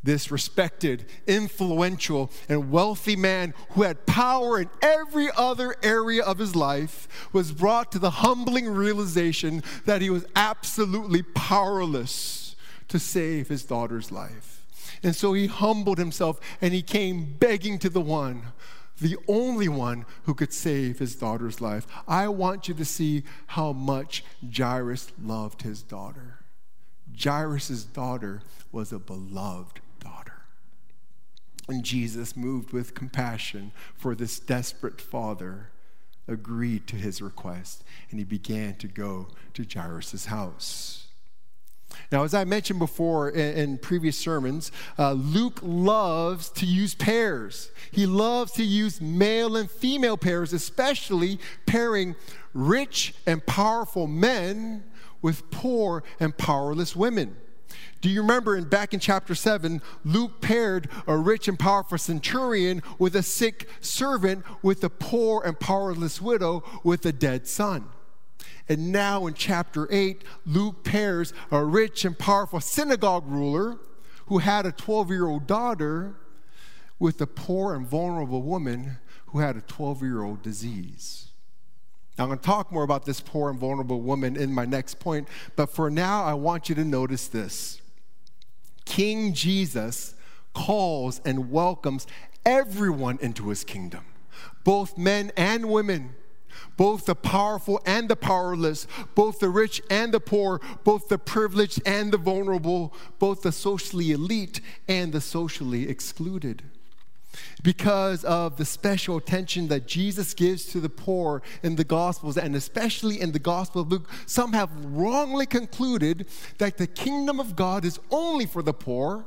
This 0.03 0.29
respected, 0.29 1.05
influential, 1.25 2.29
and 2.49 2.71
wealthy 2.71 3.15
man 3.15 3.53
who 3.69 3.83
had 3.83 4.05
power 4.05 4.59
in 4.59 4.69
every 4.81 5.29
other 5.35 5.75
area 5.81 6.23
of 6.23 6.37
his 6.37 6.55
life 6.55 7.07
was 7.31 7.51
brought 7.51 7.91
to 7.93 7.99
the 7.99 8.09
humbling 8.09 8.69
realization 8.69 9.63
that 9.85 10.01
he 10.01 10.09
was 10.09 10.25
absolutely 10.35 11.23
powerless 11.23 12.55
to 12.89 12.99
save 12.99 13.47
his 13.47 13.63
daughter's 13.63 14.11
life. 14.11 14.65
And 15.01 15.15
so 15.15 15.33
he 15.33 15.47
humbled 15.47 15.97
himself 15.97 16.39
and 16.61 16.73
he 16.73 16.81
came 16.81 17.35
begging 17.39 17.79
to 17.79 17.89
the 17.89 18.01
one, 18.01 18.43
the 18.99 19.17
only 19.27 19.67
one 19.67 20.05
who 20.23 20.33
could 20.33 20.53
save 20.53 20.99
his 20.99 21.15
daughter's 21.15 21.61
life. 21.61 21.87
I 22.07 22.27
want 22.27 22.67
you 22.67 22.73
to 22.75 22.85
see 22.85 23.23
how 23.47 23.73
much 23.73 24.23
Jairus 24.55 25.11
loved 25.21 25.61
his 25.61 25.81
daughter. 25.81 26.39
Jairus' 27.21 27.83
daughter 27.83 28.41
was 28.71 28.91
a 28.91 28.99
beloved 28.99 29.81
and 31.67 31.83
Jesus, 31.83 32.35
moved 32.35 32.71
with 32.73 32.93
compassion 32.93 33.71
for 33.95 34.15
this 34.15 34.39
desperate 34.39 34.99
father, 34.99 35.69
agreed 36.27 36.87
to 36.87 36.95
his 36.95 37.21
request 37.21 37.83
and 38.09 38.19
he 38.19 38.25
began 38.25 38.75
to 38.75 38.87
go 38.87 39.27
to 39.53 39.65
Jairus' 39.65 40.25
house. 40.25 41.07
Now, 42.11 42.23
as 42.23 42.33
I 42.33 42.43
mentioned 42.43 42.79
before 42.79 43.29
in, 43.29 43.57
in 43.57 43.77
previous 43.77 44.17
sermons, 44.17 44.71
uh, 44.97 45.13
Luke 45.13 45.59
loves 45.61 46.49
to 46.51 46.65
use 46.65 46.95
pairs. 46.95 47.71
He 47.91 48.05
loves 48.05 48.51
to 48.53 48.63
use 48.63 48.99
male 48.99 49.55
and 49.55 49.69
female 49.69 50.17
pairs, 50.17 50.53
especially 50.53 51.39
pairing 51.65 52.15
rich 52.53 53.13
and 53.27 53.45
powerful 53.45 54.07
men 54.07 54.83
with 55.21 55.51
poor 55.51 56.03
and 56.19 56.35
powerless 56.35 56.95
women. 56.95 57.35
Do 58.03 58.09
you 58.09 58.21
remember 58.21 58.57
in, 58.57 58.65
back 58.65 58.93
in 58.93 58.99
chapter 58.99 59.33
7, 59.33 59.81
Luke 60.03 60.41
paired 60.41 60.89
a 61.07 61.15
rich 61.15 61.47
and 61.47 61.57
powerful 61.57 61.97
centurion 61.97 62.83
with 62.99 63.15
a 63.15 63.23
sick 63.23 63.69
servant, 63.79 64.43
with 64.61 64.83
a 64.83 64.89
poor 64.89 65.41
and 65.45 65.57
powerless 65.57 66.21
widow, 66.21 66.65
with 66.83 67.05
a 67.05 67.13
dead 67.13 67.47
son. 67.47 67.85
And 68.67 68.91
now 68.91 69.25
in 69.25 69.35
chapter 69.35 69.87
8, 69.89 70.21
Luke 70.45 70.83
pairs 70.83 71.31
a 71.49 71.63
rich 71.63 72.03
and 72.03 72.19
powerful 72.19 72.59
synagogue 72.59 73.23
ruler 73.25 73.77
who 74.25 74.39
had 74.39 74.65
a 74.65 74.73
12 74.73 75.09
year 75.09 75.27
old 75.27 75.47
daughter 75.47 76.15
with 76.99 77.21
a 77.21 77.27
poor 77.27 77.73
and 77.73 77.87
vulnerable 77.87 78.41
woman 78.41 78.97
who 79.27 79.39
had 79.39 79.55
a 79.55 79.61
12 79.61 80.01
year 80.01 80.23
old 80.23 80.41
disease. 80.41 81.27
Now, 82.17 82.25
I'm 82.25 82.31
going 82.31 82.39
to 82.39 82.45
talk 82.45 82.69
more 82.69 82.83
about 82.83 83.05
this 83.05 83.21
poor 83.21 83.49
and 83.49 83.57
vulnerable 83.57 84.01
woman 84.01 84.35
in 84.35 84.53
my 84.53 84.65
next 84.65 84.99
point, 84.99 85.29
but 85.55 85.67
for 85.67 85.89
now, 85.89 86.25
I 86.25 86.33
want 86.33 86.67
you 86.67 86.75
to 86.75 86.83
notice 86.83 87.29
this. 87.29 87.79
King 88.93 89.33
Jesus 89.33 90.13
calls 90.53 91.19
and 91.25 91.49
welcomes 91.49 92.05
everyone 92.45 93.17
into 93.23 93.49
his 93.49 93.63
kingdom, 93.63 94.05
both 94.63 94.99
men 94.99 95.31
and 95.35 95.65
women, 95.65 96.13
both 96.77 97.07
the 97.07 97.15
powerful 97.15 97.81
and 97.87 98.07
the 98.07 98.15
powerless, 98.15 98.85
both 99.15 99.39
the 99.39 99.49
rich 99.49 99.81
and 99.89 100.13
the 100.13 100.19
poor, 100.19 100.61
both 100.83 101.07
the 101.07 101.17
privileged 101.17 101.81
and 101.87 102.11
the 102.11 102.19
vulnerable, 102.19 102.93
both 103.17 103.41
the 103.41 103.51
socially 103.51 104.11
elite 104.11 104.61
and 104.87 105.11
the 105.11 105.21
socially 105.21 105.89
excluded. 105.89 106.61
Because 107.63 108.23
of 108.23 108.57
the 108.57 108.65
special 108.65 109.17
attention 109.17 109.67
that 109.69 109.87
Jesus 109.87 110.33
gives 110.33 110.65
to 110.67 110.79
the 110.79 110.89
poor 110.89 111.41
in 111.63 111.75
the 111.75 111.83
Gospels, 111.83 112.37
and 112.37 112.55
especially 112.55 113.19
in 113.19 113.31
the 113.31 113.39
Gospel 113.39 113.81
of 113.81 113.89
Luke, 113.89 114.09
some 114.25 114.53
have 114.53 114.69
wrongly 114.85 115.45
concluded 115.45 116.27
that 116.57 116.77
the 116.77 116.87
kingdom 116.87 117.39
of 117.39 117.55
God 117.55 117.85
is 117.85 117.99
only 118.11 118.45
for 118.45 118.61
the 118.61 118.73
poor 118.73 119.25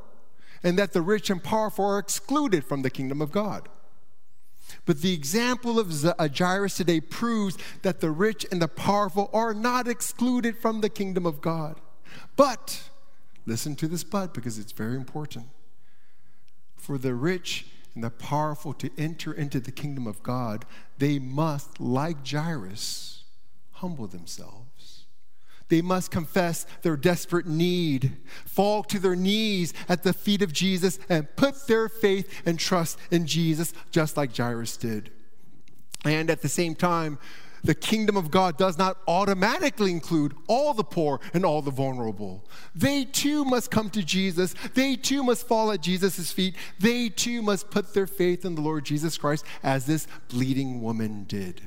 and 0.63 0.79
that 0.79 0.93
the 0.93 1.03
rich 1.03 1.31
and 1.31 1.43
powerful 1.43 1.85
are 1.85 1.99
excluded 1.99 2.65
from 2.65 2.83
the 2.83 2.91
kingdom 2.91 3.21
of 3.21 3.33
God. 3.33 3.69
But 4.85 5.01
the 5.01 5.13
example 5.13 5.79
of 5.79 6.05
uh, 6.05 6.29
Jairus 6.37 6.77
today 6.77 7.01
proves 7.01 7.57
that 7.83 8.01
the 8.01 8.11
rich 8.11 8.47
and 8.51 8.61
the 8.61 8.69
powerful 8.69 9.31
are 9.33 9.55
not 9.55 9.89
excluded 9.89 10.59
from 10.59 10.81
the 10.81 10.89
kingdom 10.89 11.27
of 11.27 11.41
God. 11.41 11.81
But, 12.37 12.89
listen 13.47 13.77
to 13.77 13.89
this 13.89 14.05
but 14.05 14.35
because 14.35 14.59
it's 14.59 14.73
very 14.73 14.97
important. 14.97 15.47
For 16.77 16.99
the 16.99 17.15
rich 17.15 17.67
and 17.97 18.05
the 18.05 18.11
powerful 18.11 18.75
to 18.75 18.91
enter 18.99 19.33
into 19.33 19.59
the 19.59 19.73
kingdom 19.73 20.07
of 20.07 20.23
God, 20.23 20.67
they 20.99 21.19
must, 21.19 21.81
like 21.81 22.25
Jairus, 22.29 23.25
humble 23.73 24.07
themselves. 24.07 25.07
They 25.69 25.81
must 25.81 26.11
confess 26.11 26.67
their 26.83 26.99
desperate 26.99 27.47
need, 27.47 28.19
fall 28.45 28.85
to 28.85 28.99
their 28.99 29.17
knees 29.17 29.73
at 29.89 30.03
the 30.03 30.13
feet 30.13 30.43
of 30.43 30.53
Jesus, 30.53 30.99
and 31.09 31.35
put 31.37 31.67
their 31.67 31.89
faith 31.89 32.43
and 32.47 32.61
trust 32.61 32.99
in 33.11 33.27
Jesus, 33.27 33.73
just 33.91 34.17
like 34.17 34.37
Jairus 34.37 34.77
did. 34.77 35.11
And 36.05 36.31
at 36.31 36.43
the 36.43 36.51
same 36.51 36.75
time, 36.75 37.19
the 37.65 37.75
kingdom 37.75 38.17
of 38.17 38.31
God 38.31 38.57
does 38.57 38.79
not 38.79 38.99
automatically 39.07 39.91
include 39.91 40.35
all 40.47 40.75
the 40.75 40.85
poor 40.85 41.21
and 41.35 41.45
all 41.45 41.63
the 41.63 41.71
vulnerable. 41.71 42.45
They 42.75 43.05
too 43.05 43.45
must 43.45 43.71
come 43.71 43.91
to 43.91 44.03
Jesus. 44.03 44.55
They 44.75 44.97
too 44.97 45.23
must 45.23 45.47
fall 45.47 45.73
at 45.73 45.81
Jesus' 45.81 46.33
feet. 46.33 46.55
They 46.79 47.09
too 47.09 47.43
must 47.43 47.71
put 47.71 47.95
their 47.95 48.07
faith 48.07 48.45
in 48.45 48.55
the 48.55 48.61
Lord 48.61 48.85
Jesus 48.85 49.19
Christ 49.19 49.45
as 49.63 49.87
this 49.87 50.07
bleeding 50.29 50.81
woman 50.81 51.25
did. 51.25 51.63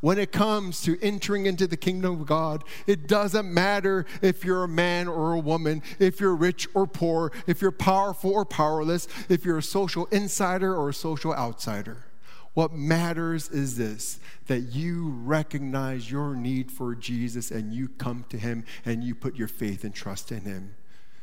When 0.00 0.18
it 0.18 0.32
comes 0.32 0.82
to 0.82 0.98
entering 1.00 1.46
into 1.46 1.66
the 1.66 1.78
kingdom 1.78 2.20
of 2.20 2.26
God, 2.26 2.62
it 2.86 3.08
doesn't 3.08 3.52
matter 3.52 4.04
if 4.20 4.44
you're 4.44 4.64
a 4.64 4.68
man 4.68 5.08
or 5.08 5.32
a 5.32 5.38
woman, 5.38 5.82
if 5.98 6.20
you're 6.20 6.34
rich 6.34 6.68
or 6.74 6.86
poor, 6.86 7.32
if 7.46 7.62
you're 7.62 7.72
powerful 7.72 8.30
or 8.30 8.44
powerless, 8.44 9.08
if 9.30 9.46
you're 9.46 9.56
a 9.56 9.62
social 9.62 10.04
insider 10.10 10.76
or 10.76 10.90
a 10.90 10.94
social 10.94 11.32
outsider. 11.32 12.04
What 12.54 12.72
matters 12.72 13.48
is 13.50 13.76
this 13.76 14.20
that 14.46 14.60
you 14.60 15.10
recognize 15.24 16.10
your 16.10 16.34
need 16.36 16.70
for 16.70 16.94
Jesus 16.94 17.50
and 17.50 17.72
you 17.72 17.88
come 17.88 18.24
to 18.30 18.38
him 18.38 18.64
and 18.84 19.02
you 19.02 19.14
put 19.14 19.34
your 19.34 19.48
faith 19.48 19.84
and 19.84 19.94
trust 19.94 20.30
in 20.32 20.42
him 20.42 20.76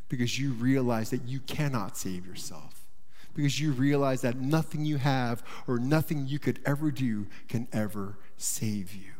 because 0.09 0.37
you 0.37 0.51
realize 0.51 1.09
that 1.11 1.23
you 1.23 1.39
cannot 1.39 1.97
save 1.97 2.25
yourself. 2.25 2.85
Because 3.33 3.61
you 3.61 3.71
realize 3.71 4.19
that 4.21 4.41
nothing 4.41 4.83
you 4.83 4.97
have 4.97 5.41
or 5.65 5.79
nothing 5.79 6.27
you 6.27 6.37
could 6.37 6.59
ever 6.65 6.91
do 6.91 7.27
can 7.47 7.69
ever 7.71 8.17
save 8.35 8.93
you. 8.93 9.13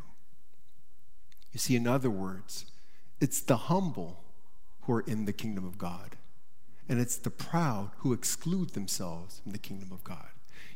You 1.52 1.58
see, 1.58 1.76
in 1.76 1.86
other 1.86 2.10
words, 2.10 2.66
it's 3.20 3.40
the 3.40 3.56
humble 3.56 4.22
who 4.82 4.92
are 4.92 5.00
in 5.00 5.24
the 5.24 5.32
kingdom 5.32 5.64
of 5.64 5.78
God, 5.78 6.16
and 6.90 7.00
it's 7.00 7.16
the 7.16 7.30
proud 7.30 7.92
who 7.98 8.12
exclude 8.12 8.70
themselves 8.70 9.40
from 9.42 9.52
the 9.52 9.58
kingdom 9.58 9.92
of 9.92 10.04
God. 10.04 10.31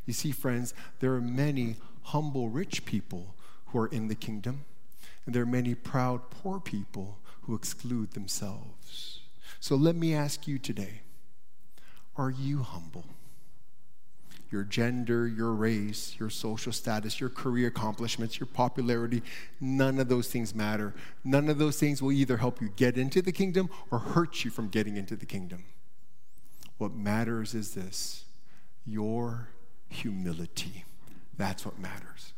You 0.07 0.13
see, 0.13 0.31
friends, 0.31 0.73
there 1.01 1.13
are 1.15 1.21
many 1.21 1.77
humble 2.05 2.49
rich 2.49 2.85
people 2.85 3.35
who 3.67 3.79
are 3.81 3.89
in 3.89 4.09
the 4.09 4.15
kingdom, 4.15 4.65
and 5.27 5.35
there 5.35 5.43
are 5.43 5.47
many 5.47 5.75
proud 5.75 6.31
poor 6.31 6.61
people 6.61 7.19
who 7.43 7.55
exclude 7.55 8.13
themselves. 8.13 9.21
So 9.61 9.75
let 9.75 9.97
me 9.97 10.15
ask 10.15 10.47
you 10.47 10.59
today 10.59 11.01
are 12.17 12.31
you 12.31 12.63
humble? 12.63 13.05
Your 14.51 14.63
gender, 14.63 15.27
your 15.27 15.53
race, 15.53 16.15
your 16.19 16.31
social 16.31 16.73
status, 16.73 17.21
your 17.21 17.29
career 17.29 17.67
accomplishments, 17.69 18.39
your 18.39 18.47
popularity, 18.47 19.23
none 19.61 19.99
of 19.99 20.09
those 20.09 20.29
things 20.29 20.55
matter. 20.55 20.95
None 21.25 21.49
of 21.49 21.59
those 21.59 21.79
things 21.79 22.01
will 22.01 22.13
either 22.13 22.37
help 22.37 22.63
you 22.63 22.71
get 22.77 22.97
into 22.97 23.21
the 23.21 23.33
kingdom 23.33 23.69
or 23.91 23.99
hurt 23.99 24.45
you 24.45 24.51
from 24.51 24.69
getting 24.69 24.97
into 24.97 25.17
the 25.17 25.27
kingdom. 25.27 25.65
What 26.79 26.95
matters 26.95 27.55
is 27.55 27.75
this 27.75 28.25
your 28.87 29.49
humility. 29.89 30.85
That's 31.37 31.65
what 31.65 31.79
matters. 31.79 32.33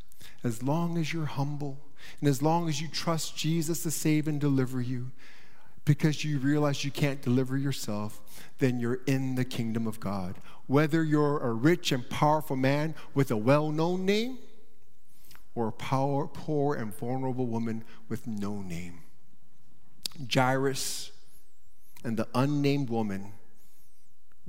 As 0.45 0.63
long 0.63 0.99
as 0.99 1.13
you're 1.13 1.27
humble 1.27 1.79
and 2.21 2.29
as 2.29 2.43
long 2.43 2.69
as 2.69 2.81
you 2.81 2.89
trust 2.89 3.37
Jesus 3.37 3.83
to 3.83 3.91
save 3.91 4.29
and 4.29 4.41
deliver 4.41 4.81
you, 4.81 5.11
because 5.85 6.23
you 6.23 6.39
realize 6.39 6.85
you 6.85 6.91
can't 6.91 7.23
deliver 7.23 7.57
yourself, 7.57 8.21
then 8.59 8.79
you're 8.79 9.01
in 9.07 9.37
the 9.37 9.45
kingdom 9.45 9.87
of 9.87 9.99
God. 9.99 10.37
Whether 10.67 11.03
you're 11.03 11.39
a 11.39 11.53
rich 11.53 11.93
and 11.93 12.09
powerful 12.11 12.57
man 12.57 12.95
with 13.15 13.31
a 13.31 13.37
well 13.37 13.71
known 13.71 14.05
name 14.05 14.39
or 15.55 15.69
a 15.69 15.73
power, 15.73 16.27
poor 16.27 16.75
and 16.75 16.95
vulnerable 16.95 17.47
woman 17.47 17.85
with 18.09 18.27
no 18.27 18.61
name. 18.61 19.01
Jairus 20.33 21.11
and 22.05 22.17
the 22.17 22.29
unnamed 22.35 22.91
woman 22.91 23.33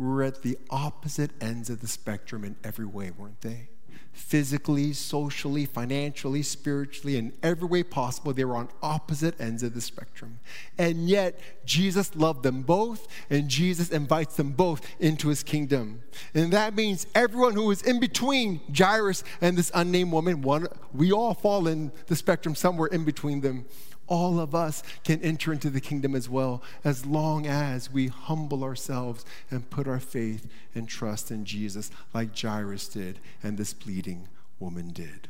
were 0.08 0.24
at 0.24 0.42
the 0.42 0.58
opposite 0.70 1.32
ends 1.42 1.70
of 1.70 1.82
the 1.82 1.88
spectrum 1.88 2.44
in 2.44 2.56
every 2.64 2.86
way, 2.86 3.12
weren't 3.12 3.42
they? 3.42 3.70
Physically, 4.14 4.92
socially, 4.92 5.66
financially, 5.66 6.42
spiritually, 6.42 7.16
in 7.16 7.32
every 7.44 7.68
way 7.68 7.84
possible, 7.84 8.34
they 8.34 8.44
were 8.44 8.56
on 8.56 8.70
opposite 8.82 9.40
ends 9.40 9.62
of 9.62 9.74
the 9.74 9.82
spectrum. 9.82 10.40
And 10.78 11.08
yet, 11.08 11.40
Jesus 11.66 12.16
loved 12.16 12.44
them 12.44 12.64
both, 12.64 13.08
and 13.30 13.48
Jesus 13.50 13.90
invites 13.90 14.36
them 14.36 14.52
both 14.52 14.82
into 15.00 15.30
his 15.30 15.44
kingdom. 15.44 16.02
And 16.34 16.52
that 16.54 16.76
means 16.76 17.06
everyone 17.14 17.54
who 17.54 17.70
is 17.72 17.82
in 17.82 18.00
between 18.00 18.62
Jairus 18.76 19.24
and 19.42 19.58
this 19.58 19.72
unnamed 19.74 20.12
woman, 20.12 20.42
one, 20.42 20.68
we 20.94 21.12
all 21.12 21.34
fall 21.34 21.68
in 21.68 21.92
the 22.08 22.16
spectrum 22.16 22.56
somewhere 22.56 22.88
in 22.88 23.06
between 23.06 23.42
them 23.42 23.66
all 24.10 24.40
of 24.40 24.54
us 24.54 24.84
can 25.06 25.22
enter 25.22 25.54
into 25.54 25.70
the 25.70 25.80
kingdom 25.80 26.16
as 26.16 26.28
well, 26.28 26.62
as 26.84 27.06
long 27.06 27.48
as 27.48 27.90
we 27.92 28.08
humble 28.08 28.64
ourselves 28.64 29.24
and 29.50 29.70
put 29.70 29.88
our 29.88 30.00
faith 30.00 30.52
and 30.76 30.90
trust 30.90 31.32
in 31.32 31.46
Jesus, 31.46 31.92
like 32.14 32.38
Jairus 32.38 32.90
did 32.90 33.20
and 33.42 33.58
this 33.58 33.74
bleeding 33.74 34.28
woman 34.60 34.90
did. 34.90 35.30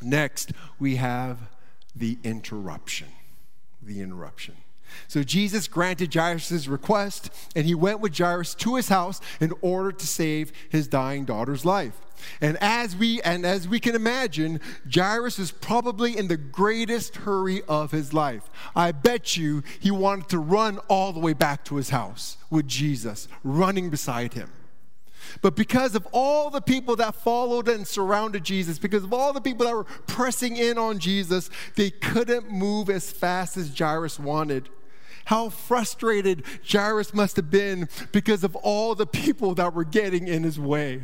Next, 0.00 0.52
we 0.78 0.96
have 0.96 1.38
the 1.96 2.18
interruption. 2.22 3.08
The 3.82 4.00
interruption. 4.00 4.56
So 5.08 5.22
Jesus 5.22 5.68
granted 5.68 6.12
Jairus' 6.12 6.66
request, 6.66 7.30
and 7.54 7.66
he 7.66 7.74
went 7.74 8.00
with 8.00 8.16
Jairus 8.16 8.54
to 8.56 8.76
his 8.76 8.88
house 8.88 9.20
in 9.40 9.52
order 9.60 9.92
to 9.92 10.06
save 10.06 10.52
his 10.68 10.88
dying 10.88 11.24
daughter's 11.24 11.64
life. 11.64 11.98
And 12.40 12.56
as 12.60 12.96
we 12.96 13.20
and 13.22 13.44
as 13.44 13.66
we 13.68 13.80
can 13.80 13.94
imagine, 13.94 14.60
Jairus 14.92 15.38
is 15.38 15.50
probably 15.50 16.16
in 16.16 16.28
the 16.28 16.36
greatest 16.36 17.16
hurry 17.16 17.62
of 17.68 17.90
his 17.90 18.12
life. 18.12 18.48
I 18.74 18.92
bet 18.92 19.36
you 19.36 19.62
he 19.80 19.90
wanted 19.90 20.28
to 20.30 20.38
run 20.38 20.78
all 20.88 21.12
the 21.12 21.20
way 21.20 21.32
back 21.32 21.64
to 21.66 21.76
his 21.76 21.90
house 21.90 22.36
with 22.50 22.68
Jesus 22.68 23.28
running 23.42 23.90
beside 23.90 24.34
him. 24.34 24.50
But 25.40 25.56
because 25.56 25.94
of 25.94 26.06
all 26.12 26.50
the 26.50 26.60
people 26.60 26.96
that 26.96 27.14
followed 27.14 27.68
and 27.68 27.86
surrounded 27.86 28.44
Jesus, 28.44 28.78
because 28.78 29.04
of 29.04 29.12
all 29.12 29.32
the 29.32 29.40
people 29.40 29.66
that 29.66 29.74
were 29.74 29.84
pressing 29.84 30.56
in 30.56 30.78
on 30.78 30.98
Jesus, 30.98 31.48
they 31.76 31.90
couldn't 31.90 32.50
move 32.50 32.90
as 32.90 33.10
fast 33.10 33.56
as 33.56 33.76
Jairus 33.76 34.18
wanted. 34.18 34.68
How 35.26 35.48
frustrated 35.48 36.44
Jairus 36.66 37.14
must 37.14 37.36
have 37.36 37.50
been 37.50 37.88
because 38.10 38.44
of 38.44 38.56
all 38.56 38.94
the 38.94 39.06
people 39.06 39.54
that 39.54 39.74
were 39.74 39.84
getting 39.84 40.28
in 40.28 40.42
his 40.42 40.58
way. 40.58 41.02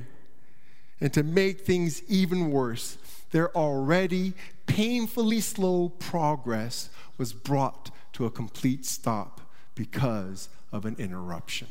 And 1.01 1.13
to 1.15 1.23
make 1.23 1.61
things 1.61 2.03
even 2.09 2.51
worse, 2.51 2.99
their 3.31 3.57
already 3.57 4.35
painfully 4.67 5.41
slow 5.41 5.91
progress 5.91 6.91
was 7.17 7.33
brought 7.33 7.91
to 8.15 8.27
a 8.27 8.31
complete 8.31 8.85
stop 8.85 9.41
because 9.75 10.49
of 10.73 10.85
an 10.85 10.97
interruption. 10.99 11.69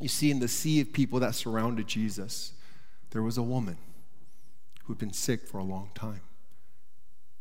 You 0.00 0.08
see, 0.08 0.30
in 0.30 0.40
the 0.40 0.48
sea 0.48 0.80
of 0.80 0.92
people 0.92 1.20
that 1.20 1.34
surrounded 1.34 1.86
Jesus, 1.86 2.52
there 3.10 3.22
was 3.22 3.38
a 3.38 3.42
woman 3.42 3.76
who'd 4.84 4.98
been 4.98 5.12
sick 5.12 5.46
for 5.46 5.58
a 5.58 5.64
long 5.64 5.90
time 5.94 6.20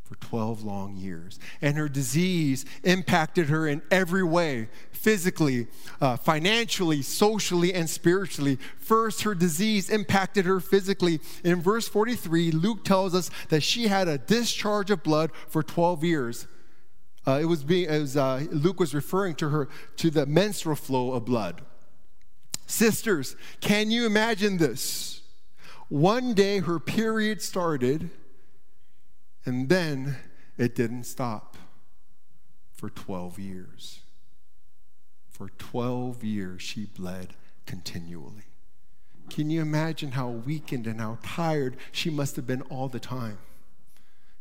for 0.09 0.15
12 0.15 0.63
long 0.63 0.95
years. 0.95 1.39
And 1.61 1.77
her 1.77 1.87
disease 1.87 2.65
impacted 2.83 3.49
her 3.49 3.67
in 3.67 3.83
every 3.91 4.23
way 4.23 4.69
physically, 4.91 5.67
uh, 6.01 6.17
financially, 6.17 7.03
socially, 7.03 7.75
and 7.75 7.87
spiritually. 7.87 8.57
First, 8.79 9.21
her 9.21 9.35
disease 9.35 9.87
impacted 9.87 10.45
her 10.45 10.59
physically. 10.59 11.19
In 11.43 11.61
verse 11.61 11.87
43, 11.87 12.49
Luke 12.51 12.83
tells 12.83 13.13
us 13.13 13.29
that 13.49 13.61
she 13.61 13.87
had 13.87 14.07
a 14.07 14.17
discharge 14.17 14.89
of 14.89 15.03
blood 15.03 15.29
for 15.47 15.61
12 15.61 16.03
years. 16.03 16.47
Uh, 17.27 17.39
it 17.39 17.45
was 17.45 17.63
being, 17.63 17.87
it 17.87 17.99
was, 17.99 18.17
uh, 18.17 18.43
Luke 18.51 18.79
was 18.79 18.95
referring 18.95 19.35
to 19.35 19.49
her 19.49 19.69
to 19.97 20.09
the 20.09 20.25
menstrual 20.25 20.75
flow 20.75 21.13
of 21.13 21.23
blood. 21.23 21.61
Sisters, 22.65 23.35
can 23.61 23.91
you 23.91 24.07
imagine 24.07 24.57
this? 24.57 25.21
One 25.87 26.33
day 26.33 26.59
her 26.59 26.79
period 26.79 27.43
started 27.43 28.09
and 29.45 29.69
then 29.69 30.17
it 30.57 30.75
didn't 30.75 31.05
stop 31.05 31.57
for 32.73 32.89
12 32.89 33.39
years. 33.39 34.01
For 35.29 35.49
12 35.57 36.23
years, 36.23 36.61
she 36.61 36.85
bled 36.85 37.35
continually. 37.65 38.43
Can 39.29 39.49
you 39.49 39.61
imagine 39.61 40.11
how 40.11 40.29
weakened 40.29 40.87
and 40.87 40.99
how 40.99 41.19
tired 41.23 41.77
she 41.91 42.09
must 42.09 42.35
have 42.35 42.47
been 42.47 42.61
all 42.63 42.89
the 42.89 42.99
time? 42.99 43.37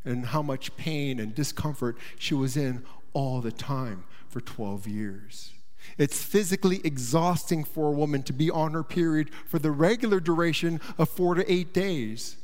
And 0.05 0.27
how 0.27 0.43
much 0.43 0.77
pain 0.77 1.21
and 1.21 1.35
discomfort 1.35 1.99
she 2.19 2.35
was 2.35 2.57
in 2.57 2.85
all 3.13 3.41
the 3.41 3.53
time 3.53 4.05
for 4.29 4.41
12 4.41 4.87
years. 4.87 5.53
It's 5.97 6.23
physically 6.23 6.81
exhausting 6.85 7.65
for 7.65 7.89
a 7.89 7.97
woman 7.97 8.23
to 8.25 8.33
be 8.33 8.51
on 8.51 8.73
her 8.73 8.83
period 8.83 9.31
for 9.47 9.59
the 9.59 9.71
regular 9.71 10.21
duration 10.21 10.81
of 10.99 11.09
four 11.09 11.35
to 11.35 11.53
eight 11.53 11.73
days. 11.73 12.37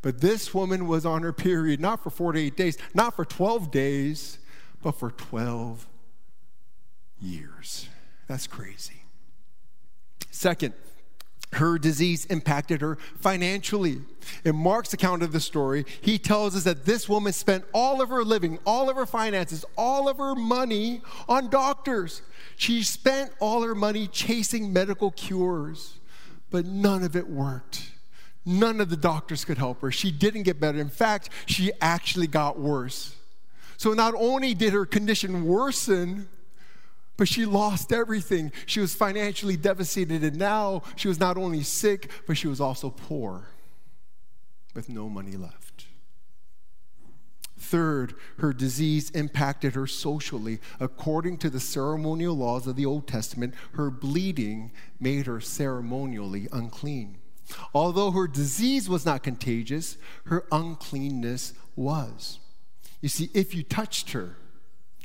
But 0.00 0.20
this 0.20 0.54
woman 0.54 0.86
was 0.86 1.04
on 1.04 1.22
her 1.22 1.32
period 1.32 1.80
not 1.80 2.02
for 2.02 2.10
48 2.10 2.56
days, 2.56 2.78
not 2.94 3.16
for 3.16 3.24
12 3.24 3.70
days, 3.70 4.38
but 4.82 4.92
for 4.92 5.10
12 5.10 5.86
years. 7.20 7.88
That's 8.28 8.46
crazy. 8.46 9.02
Second, 10.30 10.74
her 11.54 11.78
disease 11.78 12.26
impacted 12.26 12.80
her 12.82 12.96
financially. 13.18 14.02
In 14.44 14.54
Mark's 14.54 14.92
account 14.92 15.22
of 15.22 15.32
the 15.32 15.40
story, 15.40 15.86
he 16.00 16.18
tells 16.18 16.54
us 16.54 16.64
that 16.64 16.84
this 16.84 17.08
woman 17.08 17.32
spent 17.32 17.64
all 17.72 18.02
of 18.02 18.10
her 18.10 18.22
living, 18.22 18.58
all 18.66 18.90
of 18.90 18.96
her 18.96 19.06
finances, 19.06 19.64
all 19.76 20.08
of 20.08 20.18
her 20.18 20.34
money 20.34 21.00
on 21.28 21.48
doctors. 21.48 22.22
She 22.56 22.82
spent 22.82 23.32
all 23.40 23.62
her 23.62 23.74
money 23.74 24.06
chasing 24.06 24.72
medical 24.72 25.10
cures, 25.10 25.98
but 26.50 26.66
none 26.66 27.02
of 27.02 27.16
it 27.16 27.28
worked. 27.28 27.92
None 28.48 28.80
of 28.80 28.88
the 28.88 28.96
doctors 28.96 29.44
could 29.44 29.58
help 29.58 29.82
her. 29.82 29.92
She 29.92 30.10
didn't 30.10 30.44
get 30.44 30.58
better. 30.58 30.78
In 30.78 30.88
fact, 30.88 31.28
she 31.44 31.70
actually 31.82 32.26
got 32.26 32.58
worse. 32.58 33.14
So 33.76 33.92
not 33.92 34.14
only 34.16 34.54
did 34.54 34.72
her 34.72 34.86
condition 34.86 35.44
worsen, 35.44 36.30
but 37.18 37.28
she 37.28 37.44
lost 37.44 37.92
everything. 37.92 38.50
She 38.64 38.80
was 38.80 38.94
financially 38.94 39.58
devastated, 39.58 40.24
and 40.24 40.38
now 40.38 40.82
she 40.96 41.08
was 41.08 41.20
not 41.20 41.36
only 41.36 41.62
sick, 41.62 42.10
but 42.26 42.38
she 42.38 42.48
was 42.48 42.58
also 42.58 42.88
poor 42.88 43.48
with 44.74 44.88
no 44.88 45.10
money 45.10 45.36
left. 45.36 45.84
Third, 47.58 48.14
her 48.38 48.54
disease 48.54 49.10
impacted 49.10 49.74
her 49.74 49.86
socially. 49.86 50.58
According 50.80 51.36
to 51.38 51.50
the 51.50 51.60
ceremonial 51.60 52.34
laws 52.34 52.66
of 52.66 52.76
the 52.76 52.86
Old 52.86 53.06
Testament, 53.06 53.52
her 53.74 53.90
bleeding 53.90 54.72
made 54.98 55.26
her 55.26 55.38
ceremonially 55.38 56.48
unclean. 56.50 57.18
Although 57.74 58.10
her 58.12 58.28
disease 58.28 58.88
was 58.88 59.06
not 59.06 59.22
contagious, 59.22 59.96
her 60.26 60.46
uncleanness 60.52 61.54
was. 61.76 62.40
You 63.00 63.08
see, 63.08 63.30
if 63.34 63.54
you 63.54 63.62
touched 63.62 64.10
her, 64.10 64.36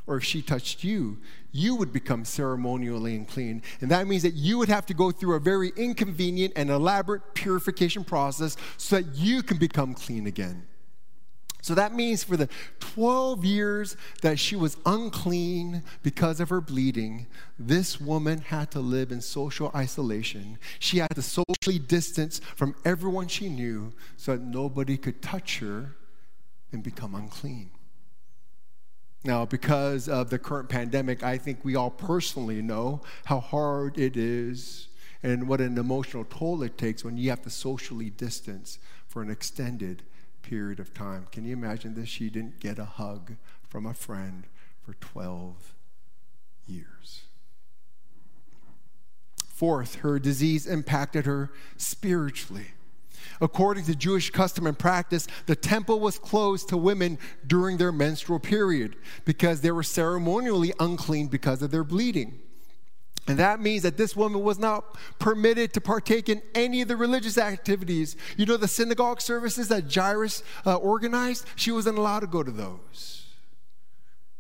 or 0.06 0.18
if 0.18 0.24
she 0.24 0.42
touched 0.42 0.84
you, 0.84 1.20
you 1.52 1.76
would 1.76 1.94
become 1.94 2.26
ceremonially 2.26 3.16
unclean. 3.16 3.62
And 3.80 3.90
that 3.92 4.08
means 4.08 4.24
that 4.24 4.34
you 4.34 4.58
would 4.58 4.70
have 4.70 4.86
to 4.88 4.94
go 4.94 5.12
through 5.12 5.36
a 5.36 5.40
very 5.40 5.72
inconvenient 5.78 6.54
and 6.56 6.70
elaborate 6.70 7.34
purification 7.36 8.04
process 8.04 8.58
so 8.78 8.98
that 8.98 9.16
you 9.16 9.44
can 9.44 9.58
become 9.58 9.94
clean 9.94 10.28
again. 10.28 10.64
So 11.64 11.74
that 11.76 11.96
means 11.96 12.26
for 12.26 12.36
the 12.36 12.50
12 12.82 13.46
years 13.46 13.96
that 14.22 14.38
she 14.38 14.58
was 14.58 14.76
unclean 14.86 15.82
because 16.04 16.42
of 16.42 16.50
her 16.50 16.60
bleeding, 16.60 17.26
this 17.58 18.02
woman 18.02 18.40
had 18.40 18.70
to 18.72 18.82
live 18.82 19.14
in 19.14 19.22
social 19.22 19.72
isolation. 19.74 20.58
She 20.80 20.98
had 20.98 21.16
to 21.16 21.22
socially 21.22 21.80
distance 21.80 22.42
from 22.58 22.76
everyone 22.84 23.30
she 23.30 23.48
knew 23.48 23.94
so 24.18 24.34
that 24.34 24.42
nobody 24.44 24.98
could 24.98 25.22
touch 25.22 25.60
her 25.60 25.96
and 26.74 26.84
become 26.84 27.16
unclean. 27.16 27.72
Now, 29.24 29.46
because 29.46 30.10
of 30.10 30.30
the 30.30 30.40
current 30.40 30.68
pandemic, 30.68 31.24
I 31.24 31.38
think 31.38 31.64
we 31.64 31.78
all 31.78 31.92
personally 31.92 32.62
know 32.62 33.04
how 33.24 33.40
hard 33.40 33.98
it 33.98 34.18
is 34.18 34.90
and 35.24 35.48
what 35.48 35.62
an 35.62 35.78
emotional 35.78 36.26
toll 36.26 36.62
it 36.62 36.78
takes 36.78 37.06
when 37.06 37.16
you 37.16 37.30
have 37.30 37.42
to 37.44 37.50
socially 37.50 38.10
distance 38.10 38.80
for 39.08 39.22
an 39.22 39.30
extended 39.30 40.04
period 40.44 40.80
of 40.80 40.94
time. 40.94 41.28
Can 41.32 41.46
you 41.46 41.54
imagine 41.54 41.96
this? 41.96 42.10
She 42.10 42.30
didn't 42.30 42.60
get 42.60 42.78
a 42.78 42.86
hug 42.86 43.34
from 43.68 43.86
a 43.86 43.94
friend 43.94 44.44
for 44.84 44.94
12 44.94 45.74
years. 46.68 47.24
Fourth, 49.48 49.96
her 49.96 50.20
disease 50.20 50.68
impacted 50.68 51.26
her 51.26 51.52
spiritually. 51.78 52.68
According 53.42 53.86
to 53.86 53.96
Jewish 53.96 54.30
custom 54.30 54.68
and 54.68 54.78
practice, 54.78 55.28
the 55.46 55.56
temple 55.56 56.00
was 56.00 56.20
closed 56.20 56.70
to 56.70 56.78
women 56.78 57.18
during 57.48 57.78
their 57.78 57.92
menstrual 57.92 58.40
period 58.40 58.96
because 59.26 59.62
they 59.62 59.72
were 59.72 59.84
ceremonially 59.84 60.74
unclean 60.80 61.28
because 61.28 61.62
of 61.62 61.72
their 61.72 61.84
bleeding. 61.84 62.43
And 63.28 63.40
that 63.40 63.62
means 63.62 63.84
that 63.84 63.96
this 63.96 64.16
woman 64.16 64.44
was 64.44 64.60
not 64.60 64.98
permitted 65.18 65.74
to 65.74 65.82
partake 65.82 66.28
in 66.28 66.42
any 66.54 66.82
of 66.82 66.90
the 66.90 66.98
religious 66.98 67.38
activities. 67.38 68.18
You 68.36 68.46
know, 68.46 68.58
the 68.58 68.68
synagogue 68.68 69.22
services 69.22 69.70
that 69.70 69.94
Jairus 69.94 70.44
uh, 70.66 70.76
organized, 70.76 71.46
she 71.56 71.72
wasn't 71.72 71.98
allowed 71.98 72.20
to 72.20 72.28
go 72.28 72.44
to 72.44 72.52
those. 72.52 73.28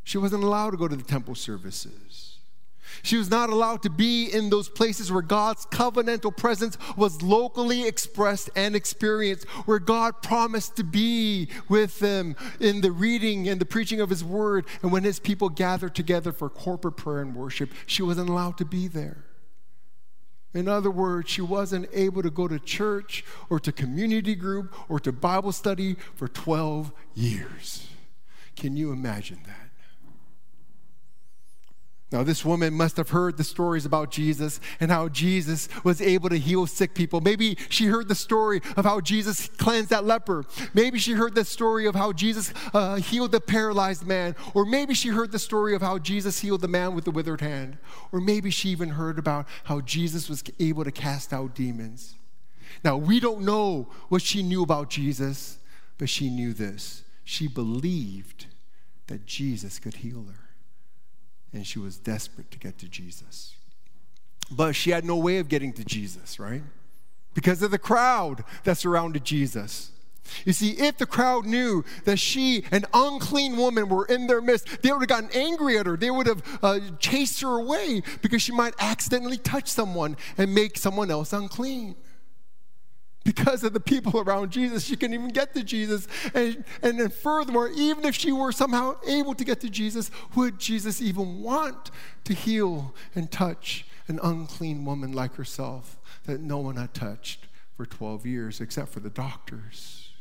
She 0.03 0.17
wasn't 0.17 0.43
allowed 0.43 0.71
to 0.71 0.77
go 0.77 0.89
to 0.89 0.95
the 0.95 1.03
temple 1.03 1.35
services. 1.35 2.32
She 3.01 3.17
was 3.17 3.29
not 3.29 3.49
allowed 3.49 3.81
to 3.83 3.89
be 3.89 4.25
in 4.25 4.49
those 4.49 4.69
places 4.69 5.11
where 5.11 5.21
God's 5.21 5.65
covenantal 5.65 6.35
presence 6.35 6.77
was 6.95 7.21
locally 7.21 7.87
expressed 7.87 8.49
and 8.55 8.75
experienced, 8.75 9.45
where 9.65 9.79
God 9.79 10.21
promised 10.21 10.75
to 10.77 10.83
be 10.83 11.49
with 11.67 11.99
them 11.99 12.35
in 12.59 12.81
the 12.81 12.91
reading 12.91 13.49
and 13.49 13.59
the 13.59 13.65
preaching 13.65 13.99
of 13.99 14.09
His 14.09 14.23
word. 14.23 14.65
And 14.81 14.91
when 14.91 15.03
His 15.03 15.19
people 15.19 15.49
gathered 15.49 15.95
together 15.95 16.31
for 16.31 16.49
corporate 16.49 16.97
prayer 16.97 17.21
and 17.21 17.35
worship, 17.35 17.71
she 17.85 18.03
wasn't 18.03 18.29
allowed 18.29 18.57
to 18.59 18.65
be 18.65 18.87
there. 18.87 19.25
In 20.53 20.67
other 20.67 20.91
words, 20.91 21.31
she 21.31 21.41
wasn't 21.41 21.89
able 21.93 22.21
to 22.21 22.29
go 22.29 22.47
to 22.47 22.59
church 22.59 23.25
or 23.49 23.59
to 23.59 23.71
community 23.71 24.35
group 24.35 24.73
or 24.87 24.99
to 24.99 25.11
Bible 25.11 25.51
study 25.51 25.95
for 26.15 26.27
12 26.27 26.91
years. 27.15 27.87
Can 28.55 28.77
you 28.77 28.91
imagine 28.91 29.39
that? 29.47 29.62
Now, 32.13 32.21
this 32.21 32.45
woman 32.45 32.75
must 32.75 32.97
have 32.97 33.09
heard 33.09 33.37
the 33.37 33.43
stories 33.43 33.87
about 33.87 34.11
Jesus 34.11 34.59
and 34.79 34.91
how 34.91 35.09
Jesus 35.09 35.67
was 35.83 35.99
able 35.99 36.29
to 36.29 36.37
heal 36.37 36.67
sick 36.67 36.93
people. 36.93 37.21
Maybe 37.21 37.57
she 37.69 37.87
heard 37.87 38.07
the 38.07 38.13
story 38.13 38.61
of 38.77 38.85
how 38.85 39.01
Jesus 39.01 39.47
cleansed 39.57 39.89
that 39.89 40.05
leper. 40.05 40.45
Maybe 40.75 40.99
she 40.99 41.13
heard 41.13 41.33
the 41.33 41.43
story 41.43 41.87
of 41.87 41.95
how 41.95 42.13
Jesus 42.13 42.53
uh, 42.71 42.97
healed 42.97 43.31
the 43.31 43.41
paralyzed 43.41 44.05
man. 44.05 44.35
Or 44.53 44.63
maybe 44.63 44.93
she 44.93 45.09
heard 45.09 45.31
the 45.31 45.39
story 45.39 45.73
of 45.73 45.81
how 45.81 45.97
Jesus 45.97 46.41
healed 46.41 46.61
the 46.61 46.67
man 46.67 46.93
with 46.93 47.05
the 47.05 47.09
withered 47.09 47.41
hand. 47.41 47.79
Or 48.11 48.21
maybe 48.21 48.51
she 48.51 48.69
even 48.69 48.89
heard 48.89 49.17
about 49.17 49.47
how 49.63 49.81
Jesus 49.81 50.29
was 50.29 50.43
able 50.59 50.83
to 50.83 50.91
cast 50.91 51.33
out 51.33 51.55
demons. 51.55 52.13
Now, 52.83 52.95
we 52.95 53.19
don't 53.19 53.41
know 53.41 53.89
what 54.09 54.21
she 54.21 54.43
knew 54.43 54.61
about 54.61 54.91
Jesus, 54.91 55.57
but 55.97 56.09
she 56.09 56.29
knew 56.29 56.53
this. 56.53 57.05
She 57.23 57.47
believed 57.47 58.45
that 59.07 59.25
Jesus 59.25 59.79
could 59.79 59.95
heal 59.95 60.25
her 60.31 60.42
and 61.53 61.65
she 61.65 61.79
was 61.79 61.97
desperate 61.97 62.49
to 62.51 62.59
get 62.59 62.77
to 62.79 62.87
Jesus. 62.87 63.55
But 64.51 64.75
she 64.75 64.91
had 64.91 65.05
no 65.05 65.15
way 65.15 65.37
of 65.37 65.47
getting 65.47 65.73
to 65.73 65.83
Jesus, 65.83 66.39
right? 66.39 66.63
Because 67.33 67.61
of 67.61 67.71
the 67.71 67.79
crowd 67.79 68.43
that 68.63 68.77
surrounded 68.77 69.23
Jesus. 69.23 69.91
You 70.45 70.53
see, 70.53 70.71
if 70.71 70.97
the 70.97 71.05
crowd 71.05 71.45
knew 71.45 71.83
that 72.05 72.17
she, 72.17 72.63
an 72.71 72.85
unclean 72.93 73.57
woman, 73.57 73.89
were 73.89 74.05
in 74.05 74.27
their 74.27 74.41
midst, 74.41 74.81
they 74.81 74.91
would 74.91 75.01
have 75.01 75.09
gotten 75.09 75.29
angry 75.33 75.77
at 75.77 75.85
her. 75.85 75.97
They 75.97 76.11
would 76.11 76.27
have 76.27 76.59
uh, 76.63 76.79
chased 76.99 77.41
her 77.41 77.59
away 77.59 78.01
because 78.21 78.41
she 78.41 78.51
might 78.51 78.73
accidentally 78.79 79.37
touch 79.37 79.69
someone 79.69 80.17
and 80.37 80.53
make 80.53 80.77
someone 80.77 81.11
else 81.11 81.33
unclean 81.33 81.95
because 83.23 83.63
of 83.63 83.73
the 83.73 83.79
people 83.79 84.19
around 84.19 84.51
Jesus, 84.51 84.83
she 84.83 84.95
couldn't 84.95 85.13
even 85.13 85.29
get 85.29 85.53
to 85.53 85.63
Jesus. 85.63 86.07
And, 86.33 86.63
and 86.81 86.99
then, 86.99 87.09
furthermore, 87.09 87.69
even 87.69 88.05
if 88.05 88.15
she 88.15 88.31
were 88.31 88.51
somehow 88.51 88.97
able 89.07 89.33
to 89.35 89.43
get 89.43 89.61
to 89.61 89.69
Jesus, 89.69 90.11
would 90.35 90.59
Jesus 90.59 91.01
even 91.01 91.41
want 91.41 91.91
to 92.25 92.33
heal 92.33 92.93
and 93.15 93.31
touch 93.31 93.85
an 94.07 94.19
unclean 94.21 94.83
woman 94.83 95.13
like 95.13 95.35
herself 95.35 95.99
that 96.25 96.41
no 96.41 96.57
one 96.57 96.75
had 96.75 96.93
touched 96.93 97.47
for 97.75 97.85
12 97.85 98.25
years 98.25 98.61
except 98.61 98.89
for 98.89 98.99
the 98.99 99.09
doctors 99.09 100.11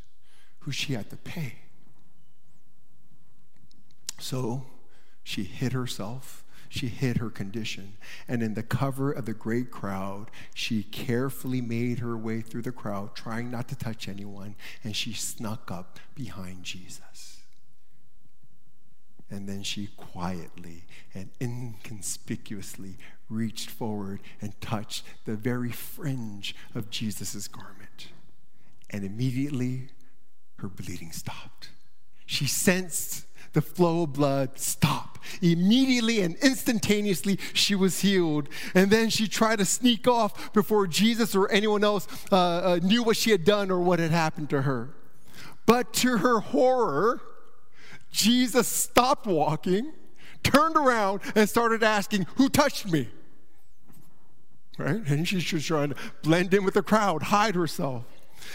who 0.61 0.71
she 0.71 0.93
had 0.93 1.11
to 1.11 1.17
pay? 1.17 1.57
So 4.19 4.67
she 5.25 5.43
hid 5.43 5.73
herself 5.73 6.42
she 6.73 6.89
hid 6.89 7.19
her 7.19 7.29
condition. 7.29 7.99
And 8.27 8.43
in 8.43 8.55
the 8.55 8.63
cover 8.63 9.13
of 9.13 9.27
the 9.27 9.35
great 9.35 9.71
crowd, 9.71 10.31
she 10.55 10.83
carefully 10.83 11.61
made 11.61 11.99
her 11.99 12.17
way 12.17 12.41
through 12.41 12.63
the 12.63 12.73
crowd, 12.73 13.15
trying 13.15 13.51
not 13.51 13.69
to 13.69 13.77
touch 13.77 14.09
anyone, 14.09 14.57
and 14.83 14.97
she 14.97 15.13
snuck 15.13 15.71
up 15.71 16.01
behind 16.15 16.65
Jesus. 16.65 17.43
And 19.29 19.47
then 19.47 19.63
she 19.63 19.89
quietly 19.99 20.85
and 21.13 21.29
inconspicuously 21.43 22.97
reached 23.29 23.69
forward 23.69 24.21
and 24.41 24.59
touched 24.63 25.05
the 25.27 25.37
very 25.37 25.73
fringe 25.73 26.57
of 26.75 26.89
Jesus' 26.89 27.49
garment. 27.49 28.09
And 28.89 29.05
immediately, 29.05 29.89
her 30.57 30.69
bleeding 30.69 31.13
stopped. 31.13 31.69
She 32.25 32.47
sensed 32.47 33.27
the 33.53 33.63
flow 33.63 34.03
of 34.03 34.13
blood 34.15 34.59
stop. 34.59 35.19
Immediately 35.41 36.21
and 36.21 36.37
instantaneously, 36.37 37.39
she 37.53 37.75
was 37.75 38.01
healed. 38.01 38.49
And 38.75 38.91
then 38.91 39.11
she 39.11 39.29
tried 39.29 39.59
to 39.61 39.65
sneak 39.65 40.09
off 40.09 40.53
before 40.53 40.87
Jesus 40.87 41.35
or 41.35 41.51
anyone 41.51 41.85
else 41.85 42.09
uh, 42.31 42.37
uh, 42.37 42.81
knew 42.83 43.03
what 43.03 43.17
she 43.17 43.31
had 43.31 43.45
done 43.45 43.71
or 43.71 43.81
what 43.81 43.99
had 43.99 44.11
happened 44.11 44.51
to 44.51 44.63
her. 44.63 44.91
But 45.67 45.93
to 45.95 46.19
her 46.19 46.41
horror, 46.41 47.21
Jesus 48.11 48.69
stopped 48.69 49.27
walking, 49.27 49.93
turned 50.43 50.77
around, 50.77 51.21
and 51.35 51.49
started 51.49 51.83
asking, 51.83 52.27
Who 52.37 52.49
touched 52.49 52.91
me? 52.91 53.09
Right? 54.79 55.07
And 55.07 55.29
she's 55.29 55.45
just 55.45 55.67
trying 55.67 55.91
to 55.91 55.97
blend 56.23 56.53
in 56.53 56.65
with 56.65 56.75
the 56.75 56.83
crowd, 56.83 57.25
hide 57.25 57.55
herself. 57.55 58.05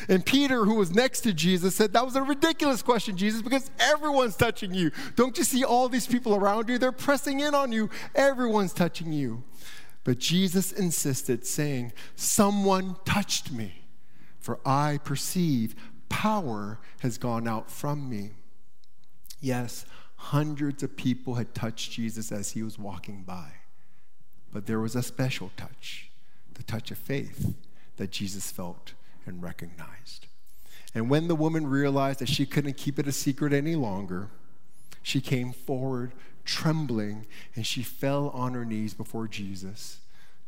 And 0.08 0.26
Peter, 0.26 0.66
who 0.66 0.76
was 0.76 0.92
next 0.92 1.22
to 1.22 1.34
Jesus, 1.34 1.76
said, 1.76 1.94
That 1.94 2.06
was 2.06 2.16
a 2.16 2.24
ridiculous 2.24 2.82
question, 2.82 3.18
Jesus, 3.18 3.42
because 3.42 3.70
everyone's 3.80 4.36
touching 4.36 4.74
you. 4.74 4.92
Don't 5.16 5.38
you 5.38 5.44
see 5.44 5.64
all 5.64 5.90
these 5.90 6.08
people 6.08 6.36
around 6.36 6.70
you? 6.70 6.78
They're 6.78 6.92
pressing 6.92 7.40
in 7.40 7.56
on 7.56 7.72
you. 7.72 7.90
Everyone's 8.16 8.74
touching 8.74 9.12
you. 9.12 9.44
But 10.04 10.20
Jesus 10.20 10.72
insisted, 10.72 11.46
saying, 11.46 11.94
Someone 12.16 12.96
touched 13.06 13.52
me, 13.52 13.84
for 14.40 14.60
I 14.66 15.00
perceive 15.04 15.76
power 16.10 16.80
has 17.00 17.18
gone 17.18 17.48
out 17.48 17.70
from 17.70 18.10
me. 18.10 18.32
Yes, 19.42 19.86
hundreds 20.16 20.84
of 20.84 20.96
people 20.96 21.36
had 21.36 21.54
touched 21.54 21.92
Jesus 21.92 22.32
as 22.32 22.52
he 22.52 22.64
was 22.64 22.80
walking 22.80 23.24
by. 23.24 23.52
But 24.52 24.66
there 24.66 24.80
was 24.80 24.96
a 24.96 25.04
special 25.04 25.52
touch, 25.58 26.10
the 26.54 26.64
touch 26.64 26.90
of 26.92 26.98
faith 26.98 27.54
that 27.98 28.12
Jesus 28.12 28.50
felt 28.50 28.94
and 29.28 29.44
recognized. 29.44 30.28
And 30.96 31.10
when 31.10 31.28
the 31.28 31.36
woman 31.36 31.68
realized 31.68 32.20
that 32.20 32.30
she 32.30 32.46
couldn't 32.46 32.78
keep 32.78 32.98
it 32.98 33.08
a 33.08 33.12
secret 33.12 33.54
any 33.54 33.76
longer, 33.76 34.30
she 35.04 35.22
came 35.22 35.54
forward 35.54 36.14
trembling 36.44 37.28
and 37.56 37.66
she 37.66 37.84
fell 37.84 38.30
on 38.30 38.54
her 38.54 38.66
knees 38.66 38.94
before 38.94 39.28
Jesus, 39.28 40.00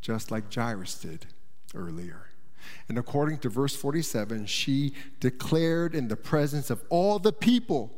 just 0.02 0.32
like 0.32 0.52
Jairus 0.52 0.98
did 0.98 1.28
earlier. 1.76 2.28
And 2.88 2.98
according 2.98 3.40
to 3.40 3.50
verse 3.50 3.76
47, 3.76 4.46
she 4.48 4.94
declared 5.20 5.94
in 5.94 6.08
the 6.08 6.16
presence 6.16 6.70
of 6.70 6.82
all 6.90 7.20
the 7.20 7.34
people, 7.34 7.92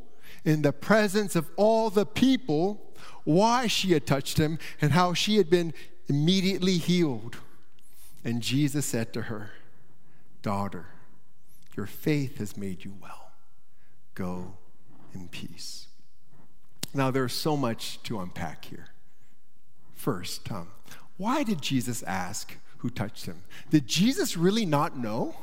in 0.44 0.62
the 0.62 0.74
presence 0.74 1.36
of 1.36 1.50
all 1.56 1.90
the 1.90 2.06
people, 2.06 2.82
why 3.24 3.68
she 3.68 3.94
had 3.94 4.06
touched 4.06 4.38
him 4.38 4.60
and 4.82 4.92
how 4.92 5.14
she 5.14 5.38
had 5.38 5.50
been 5.50 5.74
immediately 6.08 6.78
healed. 6.78 7.38
And 8.24 8.42
Jesus 8.42 8.86
said 8.86 9.14
to 9.14 9.24
her, 9.24 9.52
Daughter, 10.42 10.88
your 11.76 11.86
faith 11.86 12.38
has 12.38 12.58
made 12.58 12.84
you 12.84 12.96
well. 13.02 13.32
Go 14.16 14.58
in 15.14 15.28
peace. 15.28 15.88
Now, 16.94 17.12
there's 17.12 17.34
so 17.34 17.56
much 17.56 18.02
to 18.04 18.20
unpack 18.20 18.66
here. 18.66 18.88
First, 19.94 20.52
um, 20.52 20.68
why 21.18 21.44
did 21.44 21.62
Jesus 21.62 22.04
ask 22.04 22.58
who 22.80 22.90
touched 22.90 23.26
him? 23.26 23.44
Did 23.70 23.88
Jesus 23.88 24.36
really 24.36 24.66
not 24.66 24.98
know? 24.98 25.36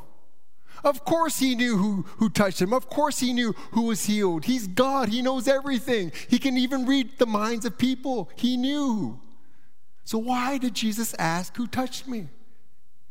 Of 0.84 1.04
course, 1.04 1.38
he 1.38 1.54
knew 1.54 1.76
who, 1.76 2.04
who 2.18 2.28
touched 2.28 2.61
him. 2.61 2.72
Of 2.72 2.88
course, 2.88 3.18
he 3.18 3.32
knew 3.32 3.52
who 3.72 3.82
was 3.82 4.04
healed. 4.04 4.44
He's 4.44 4.66
God, 4.66 5.08
he 5.08 5.22
knows 5.22 5.48
everything. 5.48 6.12
He 6.28 6.38
can 6.38 6.56
even 6.56 6.87
read 6.87 7.18
the 7.18 7.26
minds 7.26 7.64
of 7.64 7.78
people. 7.78 8.30
He 8.37 8.56
knew. 8.56 9.20
So, 10.04 10.18
why 10.18 10.58
did 10.58 10.74
Jesus 10.74 11.14
ask 11.18 11.56
who 11.56 11.66
touched 11.66 12.06
me? 12.06 12.28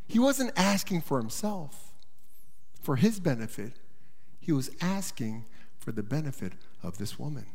He 0.07 0.19
wasn't 0.19 0.53
asking 0.55 1.01
for 1.01 1.17
himself, 1.17 1.91
for 2.81 2.95
his 2.95 3.19
benefit. 3.19 3.73
He 4.39 4.51
was 4.51 4.69
asking 4.81 5.45
for 5.77 5.91
the 5.91 6.03
benefit 6.03 6.53
of 6.81 6.97
this 6.97 7.19
woman. 7.19 7.45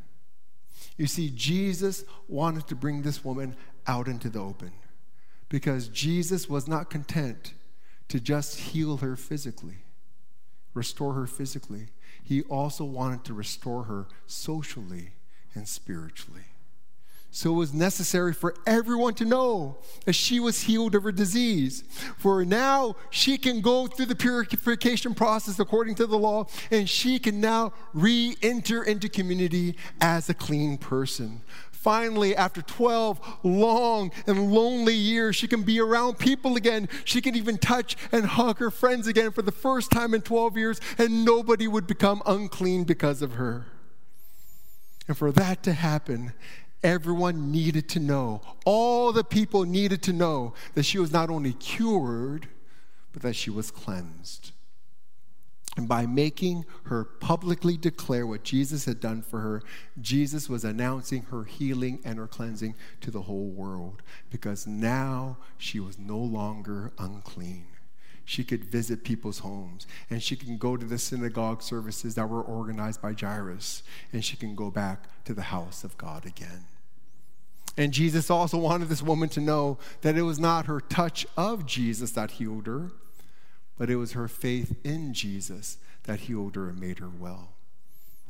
You 0.96 1.06
see, 1.06 1.30
Jesus 1.34 2.04
wanted 2.28 2.66
to 2.68 2.74
bring 2.74 3.02
this 3.02 3.24
woman 3.24 3.56
out 3.86 4.08
into 4.08 4.28
the 4.28 4.40
open 4.40 4.72
because 5.48 5.88
Jesus 5.88 6.48
was 6.48 6.68
not 6.68 6.90
content 6.90 7.54
to 8.08 8.20
just 8.20 8.58
heal 8.58 8.98
her 8.98 9.16
physically, 9.16 9.84
restore 10.74 11.14
her 11.14 11.26
physically. 11.26 11.88
He 12.22 12.42
also 12.42 12.84
wanted 12.84 13.24
to 13.24 13.34
restore 13.34 13.84
her 13.84 14.06
socially 14.26 15.12
and 15.54 15.66
spiritually. 15.66 16.51
So 17.34 17.50
it 17.50 17.56
was 17.56 17.72
necessary 17.72 18.34
for 18.34 18.54
everyone 18.66 19.14
to 19.14 19.24
know 19.24 19.78
that 20.04 20.12
she 20.12 20.38
was 20.38 20.60
healed 20.60 20.94
of 20.94 21.02
her 21.04 21.12
disease. 21.12 21.82
For 22.18 22.44
now 22.44 22.94
she 23.08 23.38
can 23.38 23.62
go 23.62 23.86
through 23.86 24.06
the 24.06 24.14
purification 24.14 25.14
process 25.14 25.58
according 25.58 25.94
to 25.94 26.06
the 26.06 26.18
law, 26.18 26.44
and 26.70 26.86
she 26.86 27.18
can 27.18 27.40
now 27.40 27.72
re 27.94 28.36
enter 28.42 28.82
into 28.82 29.08
community 29.08 29.76
as 29.98 30.28
a 30.28 30.34
clean 30.34 30.76
person. 30.76 31.40
Finally, 31.70 32.36
after 32.36 32.60
12 32.60 33.38
long 33.42 34.12
and 34.26 34.52
lonely 34.52 34.94
years, 34.94 35.34
she 35.34 35.48
can 35.48 35.62
be 35.62 35.80
around 35.80 36.18
people 36.18 36.54
again. 36.54 36.86
She 37.06 37.22
can 37.22 37.34
even 37.34 37.56
touch 37.56 37.96
and 38.12 38.26
hug 38.26 38.58
her 38.58 38.70
friends 38.70 39.06
again 39.06 39.32
for 39.32 39.40
the 39.40 39.50
first 39.50 39.90
time 39.90 40.12
in 40.12 40.20
12 40.20 40.58
years, 40.58 40.80
and 40.98 41.24
nobody 41.24 41.66
would 41.66 41.86
become 41.86 42.22
unclean 42.26 42.84
because 42.84 43.22
of 43.22 43.32
her. 43.32 43.68
And 45.08 45.16
for 45.16 45.32
that 45.32 45.62
to 45.64 45.72
happen, 45.72 46.32
Everyone 46.82 47.52
needed 47.52 47.88
to 47.90 48.00
know, 48.00 48.40
all 48.64 49.12
the 49.12 49.24
people 49.24 49.64
needed 49.64 50.02
to 50.02 50.12
know 50.12 50.54
that 50.74 50.82
she 50.82 50.98
was 50.98 51.12
not 51.12 51.30
only 51.30 51.52
cured, 51.52 52.48
but 53.12 53.22
that 53.22 53.36
she 53.36 53.50
was 53.50 53.70
cleansed. 53.70 54.52
And 55.76 55.88
by 55.88 56.04
making 56.04 56.66
her 56.84 57.04
publicly 57.04 57.78
declare 57.78 58.26
what 58.26 58.42
Jesus 58.42 58.84
had 58.84 59.00
done 59.00 59.22
for 59.22 59.40
her, 59.40 59.62
Jesus 60.00 60.48
was 60.48 60.64
announcing 60.64 61.22
her 61.30 61.44
healing 61.44 62.00
and 62.04 62.18
her 62.18 62.26
cleansing 62.26 62.74
to 63.00 63.10
the 63.10 63.22
whole 63.22 63.48
world 63.48 64.02
because 64.30 64.66
now 64.66 65.38
she 65.56 65.80
was 65.80 65.98
no 65.98 66.18
longer 66.18 66.92
unclean. 66.98 67.66
She 68.24 68.44
could 68.44 68.64
visit 68.64 69.02
people's 69.02 69.40
homes, 69.40 69.86
and 70.08 70.22
she 70.22 70.36
can 70.36 70.56
go 70.56 70.76
to 70.76 70.86
the 70.86 70.98
synagogue 70.98 71.62
services 71.62 72.14
that 72.14 72.28
were 72.28 72.42
organized 72.42 73.02
by 73.02 73.14
Jairus, 73.14 73.82
and 74.12 74.24
she 74.24 74.36
can 74.36 74.54
go 74.54 74.70
back 74.70 75.24
to 75.24 75.34
the 75.34 75.42
house 75.42 75.82
of 75.82 75.98
God 75.98 76.24
again. 76.24 76.66
And 77.76 77.92
Jesus 77.92 78.30
also 78.30 78.58
wanted 78.58 78.88
this 78.88 79.02
woman 79.02 79.28
to 79.30 79.40
know 79.40 79.78
that 80.02 80.16
it 80.16 80.22
was 80.22 80.38
not 80.38 80.66
her 80.66 80.80
touch 80.80 81.26
of 81.36 81.64
Jesus 81.64 82.12
that 82.12 82.32
healed 82.32 82.66
her, 82.66 82.90
but 83.78 83.88
it 83.88 83.96
was 83.96 84.12
her 84.12 84.28
faith 84.28 84.76
in 84.84 85.14
Jesus 85.14 85.78
that 86.04 86.20
healed 86.20 86.56
her 86.56 86.68
and 86.68 86.78
made 86.78 86.98
her 86.98 87.08
well. 87.08 87.52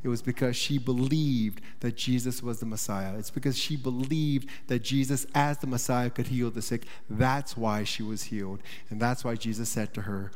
It 0.03 0.09
was 0.09 0.21
because 0.21 0.57
she 0.57 0.77
believed 0.77 1.61
that 1.79 1.95
Jesus 1.95 2.43
was 2.43 2.59
the 2.59 2.65
Messiah. 2.65 3.17
It's 3.17 3.29
because 3.31 3.57
she 3.57 3.77
believed 3.77 4.49
that 4.67 4.79
Jesus, 4.79 5.25
as 5.33 5.59
the 5.59 5.67
Messiah, 5.67 6.09
could 6.09 6.27
heal 6.27 6.51
the 6.51 6.61
sick. 6.61 6.83
That's 7.09 7.55
why 7.55 7.85
she 7.85 8.03
was 8.03 8.23
healed. 8.23 8.59
And 8.89 9.01
that's 9.01 9.23
why 9.23 9.35
Jesus 9.35 9.69
said 9.69 9.93
to 9.93 10.01
her, 10.01 10.31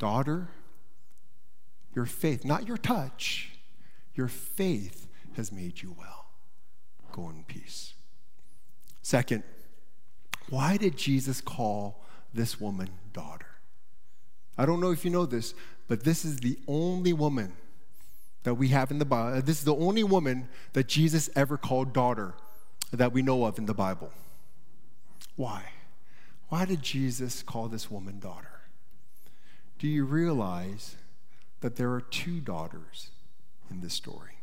Daughter, 0.00 0.48
your 1.94 2.06
faith, 2.06 2.44
not 2.44 2.66
your 2.66 2.76
touch, 2.76 3.52
your 4.14 4.26
faith 4.26 5.06
has 5.36 5.52
made 5.52 5.80
you 5.80 5.94
well. 5.96 6.26
Go 7.12 7.30
in 7.30 7.44
peace. 7.44 7.93
Second, 9.04 9.42
why 10.48 10.78
did 10.78 10.96
Jesus 10.96 11.42
call 11.42 12.02
this 12.32 12.58
woman 12.58 12.88
daughter? 13.12 13.58
I 14.56 14.64
don't 14.64 14.80
know 14.80 14.92
if 14.92 15.04
you 15.04 15.10
know 15.10 15.26
this, 15.26 15.52
but 15.88 16.04
this 16.04 16.24
is 16.24 16.38
the 16.38 16.58
only 16.66 17.12
woman 17.12 17.52
that 18.44 18.54
we 18.54 18.68
have 18.68 18.90
in 18.90 18.98
the 18.98 19.04
Bible. 19.04 19.42
This 19.42 19.58
is 19.58 19.66
the 19.66 19.76
only 19.76 20.04
woman 20.04 20.48
that 20.72 20.88
Jesus 20.88 21.28
ever 21.36 21.58
called 21.58 21.92
daughter 21.92 22.32
that 22.92 23.12
we 23.12 23.20
know 23.20 23.44
of 23.44 23.58
in 23.58 23.66
the 23.66 23.74
Bible. 23.74 24.10
Why? 25.36 25.64
Why 26.48 26.64
did 26.64 26.82
Jesus 26.82 27.42
call 27.42 27.68
this 27.68 27.90
woman 27.90 28.20
daughter? 28.20 28.62
Do 29.78 29.86
you 29.86 30.06
realize 30.06 30.96
that 31.60 31.76
there 31.76 31.92
are 31.92 32.00
two 32.00 32.40
daughters 32.40 33.10
in 33.70 33.82
this 33.82 33.92
story? 33.92 34.38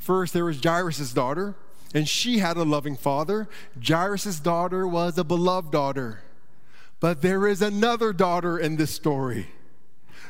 First, 0.00 0.32
there 0.32 0.46
was 0.46 0.60
Jairus' 0.60 1.12
daughter, 1.12 1.54
and 1.94 2.08
she 2.08 2.38
had 2.38 2.56
a 2.56 2.62
loving 2.62 2.96
father. 2.96 3.48
Jairus' 3.86 4.40
daughter 4.40 4.86
was 4.86 5.18
a 5.18 5.24
beloved 5.24 5.72
daughter. 5.72 6.22
But 7.00 7.22
there 7.22 7.46
is 7.46 7.62
another 7.62 8.12
daughter 8.12 8.58
in 8.58 8.76
this 8.76 8.94
story. 8.94 9.48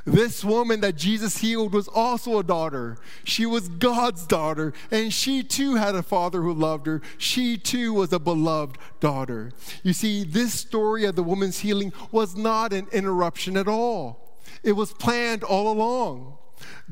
This 0.04 0.44
woman 0.44 0.80
that 0.80 0.96
Jesus 0.96 1.38
healed 1.38 1.74
was 1.74 1.88
also 1.88 2.38
a 2.38 2.42
daughter. 2.42 2.96
She 3.24 3.44
was 3.44 3.68
God's 3.68 4.26
daughter, 4.26 4.72
and 4.90 5.12
she 5.12 5.42
too 5.42 5.74
had 5.74 5.94
a 5.94 6.02
father 6.02 6.40
who 6.40 6.52
loved 6.54 6.86
her. 6.86 7.02
She 7.18 7.58
too 7.58 7.92
was 7.92 8.12
a 8.12 8.18
beloved 8.18 8.78
daughter. 9.00 9.52
You 9.82 9.92
see, 9.92 10.24
this 10.24 10.54
story 10.54 11.04
of 11.04 11.14
the 11.14 11.22
woman's 11.22 11.58
healing 11.58 11.92
was 12.10 12.36
not 12.36 12.72
an 12.72 12.86
interruption 12.92 13.56
at 13.56 13.68
all, 13.68 14.34
it 14.62 14.72
was 14.72 14.92
planned 14.92 15.44
all 15.44 15.70
along. 15.70 16.38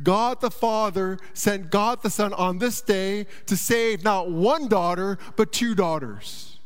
God 0.03 0.41
the 0.41 0.51
Father 0.51 1.19
sent 1.35 1.71
God 1.71 2.03
the 2.03 2.11
Son 2.11 2.33
on 2.35 2.59
this 2.59 2.81
day 2.81 3.27
to 3.47 3.57
save 3.57 4.05
not 4.05 4.31
one 4.31 4.69
daughter, 4.69 5.19
but 5.37 5.53
two 5.53 5.75
daughters 5.75 6.59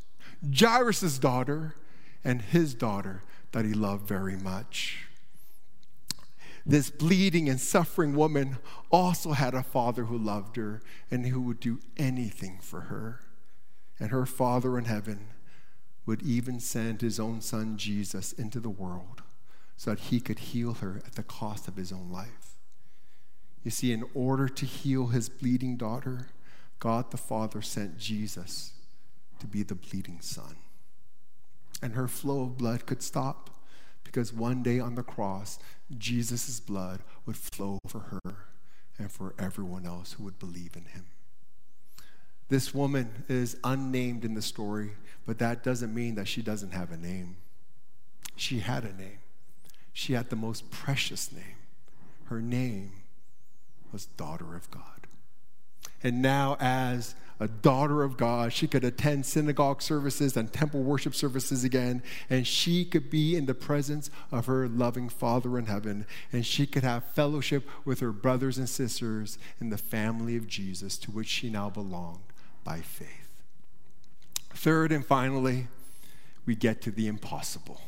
Jairus' 0.58 1.18
daughter 1.18 1.74
and 2.24 2.40
his 2.40 2.74
daughter 2.74 3.22
that 3.52 3.64
he 3.64 3.74
loved 3.74 4.06
very 4.06 4.36
much. 4.36 5.06
This 6.64 6.90
bleeding 6.90 7.48
and 7.48 7.60
suffering 7.60 8.14
woman 8.14 8.58
also 8.90 9.32
had 9.32 9.54
a 9.54 9.62
father 9.62 10.04
who 10.04 10.18
loved 10.18 10.56
her 10.56 10.82
and 11.10 11.26
who 11.26 11.40
would 11.40 11.60
do 11.60 11.80
anything 11.96 12.58
for 12.60 12.82
her. 12.82 13.20
And 13.98 14.10
her 14.10 14.26
father 14.26 14.78
in 14.78 14.84
heaven 14.84 15.28
would 16.06 16.22
even 16.22 16.60
send 16.60 17.00
his 17.00 17.20
own 17.20 17.40
son 17.40 17.76
Jesus 17.76 18.32
into 18.32 18.60
the 18.60 18.70
world 18.70 19.22
so 19.76 19.90
that 19.90 20.00
he 20.00 20.20
could 20.20 20.38
heal 20.38 20.74
her 20.74 21.02
at 21.06 21.14
the 21.14 21.22
cost 21.22 21.68
of 21.68 21.76
his 21.76 21.92
own 21.92 22.10
life. 22.10 22.39
You 23.62 23.70
see, 23.70 23.92
in 23.92 24.05
order 24.14 24.49
to 24.49 24.66
heal 24.66 25.09
his 25.09 25.29
bleeding 25.29 25.77
daughter, 25.77 26.29
God 26.79 27.11
the 27.11 27.18
Father 27.18 27.61
sent 27.61 27.99
Jesus 27.99 28.73
to 29.38 29.46
be 29.46 29.62
the 29.62 29.75
bleeding 29.75 30.20
son. 30.20 30.57
And 31.83 31.94
her 31.94 32.09
flow 32.09 32.42
of 32.42 32.59
blood 32.59 32.87
could 32.87 33.03
stop 33.03 33.51
because 34.05 34.33
one 34.33 34.62
day 34.62 34.81
on 34.81 34.94
the 34.94 35.03
cross, 35.03 35.59
Jesus' 35.96 36.61
blood 36.61 37.01
would 37.27 37.37
flow 37.37 37.79
for 37.87 38.01
her 38.01 38.37
and 38.99 39.11
for 39.11 39.35
everyone 39.38 39.87
else 39.87 40.12
who 40.12 40.25
would 40.25 40.38
believe 40.38 40.75
in 40.75 40.85
him. 40.85 41.07
This 42.49 42.75
woman 42.75 43.25
is 43.29 43.57
unnamed 43.62 44.25
in 44.25 44.35
the 44.35 44.42
story, 44.42 44.90
but 45.25 45.38
that 45.38 45.62
doesn't 45.62 45.94
mean 45.94 46.16
that 46.16 46.29
she 46.29 46.42
doesn't 46.42 46.73
have 46.73 46.90
a 46.90 46.96
name. 46.96 47.37
She 48.37 48.61
had 48.61 48.85
a 48.85 48.92
name. 48.92 49.18
She 49.92 50.14
had 50.14 50.31
the 50.31 50.37
most 50.37 50.70
precious 50.70 51.31
name. 51.31 51.57
Her 52.25 52.40
name 52.40 52.92
was 53.92 54.07
Daughter 54.07 54.55
of 54.57 54.70
God. 54.70 55.07
And 56.03 56.22
now, 56.22 56.57
as 56.61 57.14
a 57.40 57.48
daughter 57.48 58.03
of 58.03 58.18
God. 58.18 58.53
She 58.53 58.68
could 58.68 58.85
attend 58.85 59.24
synagogue 59.24 59.81
services 59.81 60.37
and 60.37 60.53
temple 60.53 60.83
worship 60.83 61.14
services 61.14 61.64
again, 61.64 62.03
and 62.29 62.46
she 62.46 62.85
could 62.85 63.11
be 63.11 63.35
in 63.35 63.46
the 63.46 63.55
presence 63.55 64.11
of 64.31 64.46
her 64.46 64.68
loving 64.68 65.09
Father 65.09 65.59
in 65.59 65.66
heaven, 65.66 66.07
and 66.33 66.44
she 66.44 66.66
could 66.66 66.85
have 66.85 67.03
fellowship 67.03 67.66
with 67.85 68.00
her 68.00 68.12
brothers 68.12 68.59
and 68.59 68.68
sisters 68.68 69.38
in 69.59 69.70
the 69.70 69.79
family 69.79 70.37
of 70.37 70.46
Jesus 70.46 70.98
to 70.98 71.11
which 71.11 71.29
she 71.29 71.48
now 71.48 71.70
belonged 71.70 72.20
by 72.62 72.81
faith. 72.81 73.09
Third 74.50 74.92
and 74.92 75.05
finally, 75.05 75.68
we 76.44 76.55
get 76.55 76.83
to 76.83 76.90
the 76.90 77.07
impossible. 77.07 77.81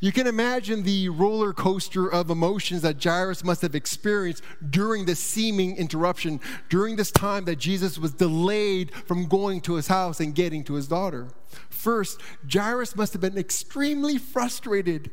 You 0.00 0.12
can 0.12 0.26
imagine 0.26 0.82
the 0.82 1.08
roller 1.08 1.52
coaster 1.52 2.08
of 2.08 2.30
emotions 2.30 2.82
that 2.82 3.02
Jairus 3.02 3.44
must 3.44 3.62
have 3.62 3.74
experienced 3.74 4.42
during 4.70 5.04
this 5.04 5.20
seeming 5.20 5.76
interruption, 5.76 6.40
during 6.68 6.96
this 6.96 7.10
time 7.10 7.44
that 7.46 7.56
Jesus 7.56 7.98
was 7.98 8.12
delayed 8.12 8.92
from 8.92 9.26
going 9.26 9.60
to 9.62 9.74
his 9.74 9.88
house 9.88 10.20
and 10.20 10.34
getting 10.34 10.64
to 10.64 10.74
his 10.74 10.88
daughter. 10.88 11.28
First, 11.68 12.20
Jairus 12.50 12.96
must 12.96 13.12
have 13.12 13.22
been 13.22 13.38
extremely 13.38 14.18
frustrated 14.18 15.10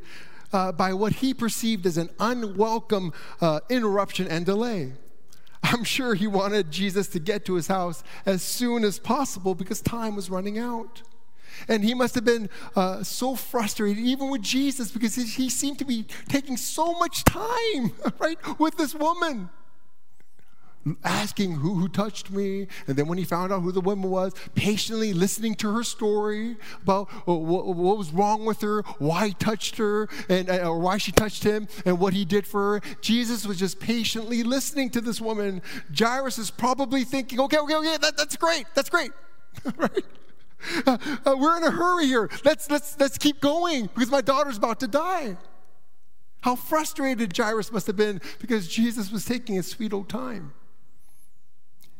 uh, 0.51 0.71
by 0.71 0.93
what 0.93 1.13
he 1.13 1.33
perceived 1.33 1.85
as 1.85 1.97
an 1.97 2.09
unwelcome 2.19 3.13
uh, 3.41 3.59
interruption 3.69 4.27
and 4.27 4.45
delay. 4.45 4.93
I'm 5.63 5.83
sure 5.83 6.15
he 6.15 6.27
wanted 6.27 6.71
Jesus 6.71 7.07
to 7.09 7.19
get 7.19 7.45
to 7.45 7.55
his 7.55 7.67
house 7.67 8.03
as 8.25 8.41
soon 8.41 8.83
as 8.83 8.97
possible 8.97 9.55
because 9.55 9.81
time 9.81 10.15
was 10.15 10.29
running 10.29 10.57
out. 10.57 11.03
And 11.67 11.83
he 11.83 11.93
must 11.93 12.15
have 12.15 12.25
been 12.25 12.49
uh, 12.75 13.03
so 13.03 13.35
frustrated, 13.35 14.03
even 14.03 14.29
with 14.29 14.41
Jesus, 14.41 14.91
because 14.91 15.15
he, 15.15 15.49
seemed 15.49 15.79
to 15.79 15.85
be 15.85 16.05
taking 16.27 16.57
so 16.57 16.93
much 16.93 17.23
time, 17.23 17.91
right, 18.19 18.37
with 18.59 18.77
this 18.77 18.93
woman 18.93 19.49
asking 21.03 21.51
who, 21.55 21.75
who 21.75 21.87
touched 21.87 22.31
me. 22.31 22.67
And 22.87 22.95
then 22.95 23.07
when 23.07 23.17
he 23.17 23.23
found 23.23 23.51
out 23.51 23.61
who 23.61 23.71
the 23.71 23.81
woman 23.81 24.09
was, 24.09 24.33
patiently 24.55 25.13
listening 25.13 25.55
to 25.55 25.73
her 25.73 25.83
story 25.83 26.57
about 26.81 27.09
uh, 27.27 27.33
what, 27.33 27.65
what 27.67 27.97
was 27.97 28.11
wrong 28.11 28.45
with 28.45 28.61
her, 28.61 28.81
why 28.97 29.27
he 29.27 29.33
touched 29.33 29.77
her, 29.77 30.07
and 30.27 30.49
uh, 30.49 30.69
or 30.69 30.79
why 30.79 30.97
she 30.97 31.11
touched 31.11 31.43
him, 31.43 31.67
and 31.85 31.99
what 31.99 32.13
he 32.13 32.25
did 32.25 32.47
for 32.47 32.79
her. 32.79 32.95
Jesus 33.01 33.45
was 33.45 33.57
just 33.57 33.79
patiently 33.79 34.43
listening 34.43 34.89
to 34.91 35.01
this 35.01 35.19
woman. 35.19 35.61
Jairus 35.97 36.37
is 36.37 36.51
probably 36.51 37.03
thinking, 37.03 37.39
okay, 37.41 37.57
okay, 37.57 37.75
okay, 37.75 37.97
that, 37.97 38.17
that's 38.17 38.37
great, 38.37 38.65
that's 38.73 38.89
great, 38.89 39.11
right? 39.77 40.05
Uh, 40.85 41.35
we're 41.37 41.57
in 41.57 41.63
a 41.63 41.71
hurry 41.71 42.05
here. 42.05 42.29
Let's, 42.43 42.69
let's, 42.69 42.97
let's 42.99 43.17
keep 43.17 43.41
going 43.41 43.87
because 43.87 44.09
my 44.09 44.21
daughter's 44.21 44.57
about 44.57 44.79
to 44.79 44.87
die. 44.87 45.37
How 46.41 46.55
frustrated 46.55 47.35
Jairus 47.35 47.71
must 47.71 47.87
have 47.87 47.95
been 47.95 48.21
because 48.39 48.67
Jesus 48.67 49.11
was 49.11 49.25
taking 49.25 49.55
his 49.55 49.67
sweet 49.67 49.93
old 49.93 50.09
time. 50.09 50.53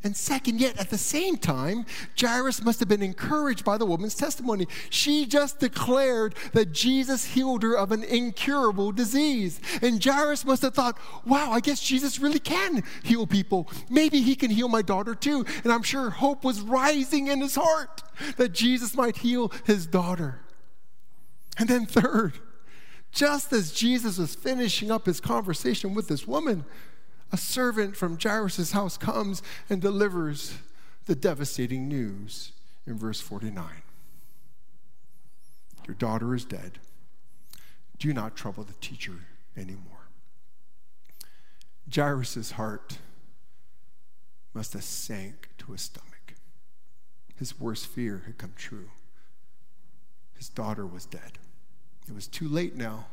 And 0.02 0.16
second, 0.16 0.62
yet 0.62 0.78
at 0.80 0.90
the 0.90 0.98
same 0.98 1.36
time, 1.36 1.86
Jairus 2.20 2.64
must 2.64 2.80
have 2.80 2.88
been 2.88 3.02
encouraged 3.02 3.66
by 3.66 3.78
the 3.78 3.86
woman's 3.86 4.16
testimony. 4.16 4.66
She 4.90 5.26
just 5.26 5.60
declared 5.60 6.36
that 6.54 6.72
Jesus 6.72 7.26
healed 7.26 7.64
her 7.64 7.76
of 7.76 7.92
an 7.92 8.04
incurable 8.04 8.94
disease. 8.94 9.60
And 9.82 10.04
Jairus 10.04 10.46
must 10.46 10.62
have 10.62 10.74
thought, 10.74 10.98
wow, 11.26 11.52
I 11.52 11.60
guess 11.60 11.82
Jesus 11.82 12.18
really 12.20 12.40
can 12.40 12.84
heal 13.04 13.28
people. 13.28 13.70
Maybe 13.90 14.22
he 14.22 14.36
can 14.36 14.52
heal 14.52 14.70
my 14.70 14.82
daughter 14.82 15.16
too. 15.16 15.46
And 15.66 15.74
I'm 15.74 15.84
sure 15.84 16.10
hope 16.10 16.46
was 16.46 16.62
rising 16.62 17.28
in 17.28 17.42
his 17.42 17.56
heart 17.56 18.02
that 18.38 18.54
Jesus 18.54 18.96
might 18.96 19.18
heal 19.18 19.52
his 19.66 19.86
daughter. 19.86 20.40
And 21.58 21.68
then, 21.68 21.86
third, 21.86 22.40
just 23.12 23.52
as 23.52 23.74
Jesus 23.74 24.18
was 24.18 24.34
finishing 24.34 24.92
up 24.92 25.08
his 25.08 25.20
conversation 25.20 25.94
with 25.94 26.08
this 26.08 26.26
woman, 26.26 26.64
a 27.32 27.38
servant 27.38 27.96
from 27.96 28.18
Jairus' 28.22 28.72
house 28.72 28.98
comes 28.98 29.42
and 29.70 29.82
delivers 29.82 30.56
the 31.06 31.16
devastating 31.16 31.88
news 31.88 32.52
in 32.86 32.98
verse 32.98 33.22
49. 33.22 33.66
Your 35.88 35.96
daughter 35.96 36.36
is 36.36 36.46
dead. 36.46 36.80
Do 37.98 38.14
not 38.14 38.36
trouble 38.36 38.64
the 38.64 38.74
teacher 38.74 39.26
anymore. 39.58 40.08
Jairus' 41.94 42.52
heart 42.52 43.00
must 44.54 44.74
have 44.74 44.84
sank 44.84 45.50
to 45.58 45.72
his 45.72 45.82
stomach. 45.82 46.36
His 47.36 47.60
worst 47.60 47.88
fear 47.88 48.24
had 48.26 48.38
come 48.38 48.54
true. 48.56 48.90
His 50.36 50.50
daughter 50.50 50.86
was 50.86 51.06
dead. 51.06 51.40
It 52.08 52.16
was 52.16 52.28
too 52.28 52.48
late 52.48 52.76
now. 52.76 53.08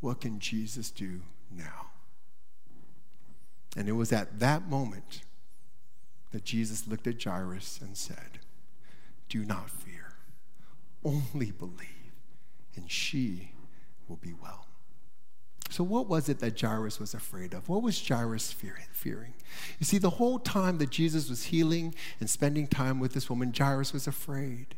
what 0.00 0.20
can 0.20 0.38
Jesus 0.38 0.90
do 0.90 1.22
now? 1.50 1.86
And 3.76 3.88
it 3.88 3.92
was 3.92 4.12
at 4.12 4.38
that 4.40 4.68
moment 4.68 5.22
that 6.32 6.44
Jesus 6.44 6.86
looked 6.86 7.06
at 7.06 7.22
Jairus 7.22 7.80
and 7.80 7.96
said, 7.96 8.38
Do 9.28 9.44
not 9.44 9.70
fear, 9.70 10.14
only 11.04 11.50
believe, 11.50 12.12
and 12.76 12.90
she 12.90 13.52
will 14.08 14.16
be 14.16 14.32
well. 14.32 14.66
So, 15.70 15.82
what 15.82 16.08
was 16.08 16.28
it 16.28 16.38
that 16.40 16.60
Jairus 16.60 17.00
was 17.00 17.14
afraid 17.14 17.52
of? 17.52 17.68
What 17.68 17.82
was 17.82 18.06
Jairus 18.06 18.52
fearing? 18.52 19.34
You 19.78 19.86
see, 19.86 19.98
the 19.98 20.10
whole 20.10 20.38
time 20.38 20.78
that 20.78 20.90
Jesus 20.90 21.28
was 21.28 21.44
healing 21.44 21.94
and 22.20 22.30
spending 22.30 22.66
time 22.66 23.00
with 23.00 23.12
this 23.12 23.28
woman, 23.28 23.52
Jairus 23.56 23.92
was 23.92 24.06
afraid. 24.06 24.76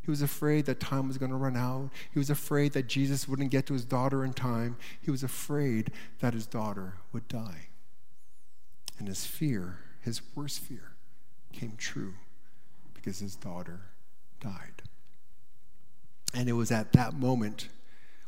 He 0.00 0.10
was 0.10 0.22
afraid 0.22 0.66
that 0.66 0.80
time 0.80 1.08
was 1.08 1.18
going 1.18 1.30
to 1.30 1.36
run 1.36 1.56
out. 1.56 1.90
He 2.12 2.18
was 2.18 2.30
afraid 2.30 2.72
that 2.72 2.88
Jesus 2.88 3.28
wouldn't 3.28 3.50
get 3.50 3.66
to 3.66 3.72
his 3.72 3.84
daughter 3.84 4.24
in 4.24 4.32
time. 4.32 4.76
He 5.00 5.10
was 5.10 5.22
afraid 5.22 5.92
that 6.20 6.34
his 6.34 6.46
daughter 6.46 6.94
would 7.12 7.28
die. 7.28 7.68
And 8.98 9.08
his 9.08 9.24
fear, 9.24 9.78
his 10.00 10.20
worst 10.34 10.60
fear, 10.60 10.92
came 11.52 11.74
true 11.76 12.14
because 12.94 13.18
his 13.18 13.36
daughter 13.36 13.80
died. 14.40 14.82
And 16.34 16.48
it 16.48 16.52
was 16.52 16.70
at 16.70 16.92
that 16.92 17.14
moment 17.14 17.68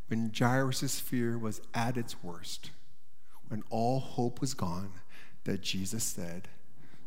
when 0.08 0.32
Jairus' 0.36 1.00
fear 1.00 1.38
was 1.38 1.60
at 1.72 1.96
its 1.96 2.22
worst, 2.22 2.70
when 3.48 3.62
all 3.70 4.00
hope 4.00 4.40
was 4.40 4.52
gone, 4.54 4.92
that 5.44 5.62
Jesus 5.62 6.04
said, 6.04 6.48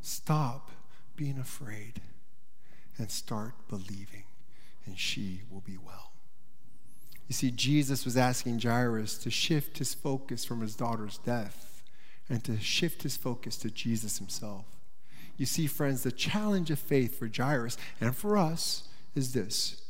Stop 0.02 0.72
being 1.16 1.38
afraid 1.38 2.02
and 2.98 3.12
start 3.12 3.54
believing 3.68 4.24
and 4.88 4.98
she 4.98 5.42
will 5.52 5.62
be 5.62 5.78
well. 5.78 6.12
You 7.28 7.34
see, 7.34 7.52
Jesus 7.52 8.06
was 8.06 8.18
asking 8.18 8.60
Jairus 8.60 9.18
to 9.20 9.30
shift 9.30 9.78
his 9.78 9.94
focus 9.94 10.46
from 10.46 10.62
his 10.62 10.76
daughter's 10.76 11.18
death 11.20 11.67
and 12.30 12.44
to 12.44 12.60
shift 12.60 13.04
his 13.04 13.18
focus 13.18 13.58
to 13.58 13.70
Jesus 13.70 14.18
himself. 14.18 14.66
You 15.38 15.46
see, 15.46 15.68
friends, 15.68 16.04
the 16.04 16.12
challenge 16.12 16.72
of 16.72 16.80
faith 16.80 17.18
for 17.18 17.30
Jairus 17.34 17.78
and 18.02 18.16
for 18.16 18.38
us 18.38 18.88
is 19.16 19.34
this 19.34 19.82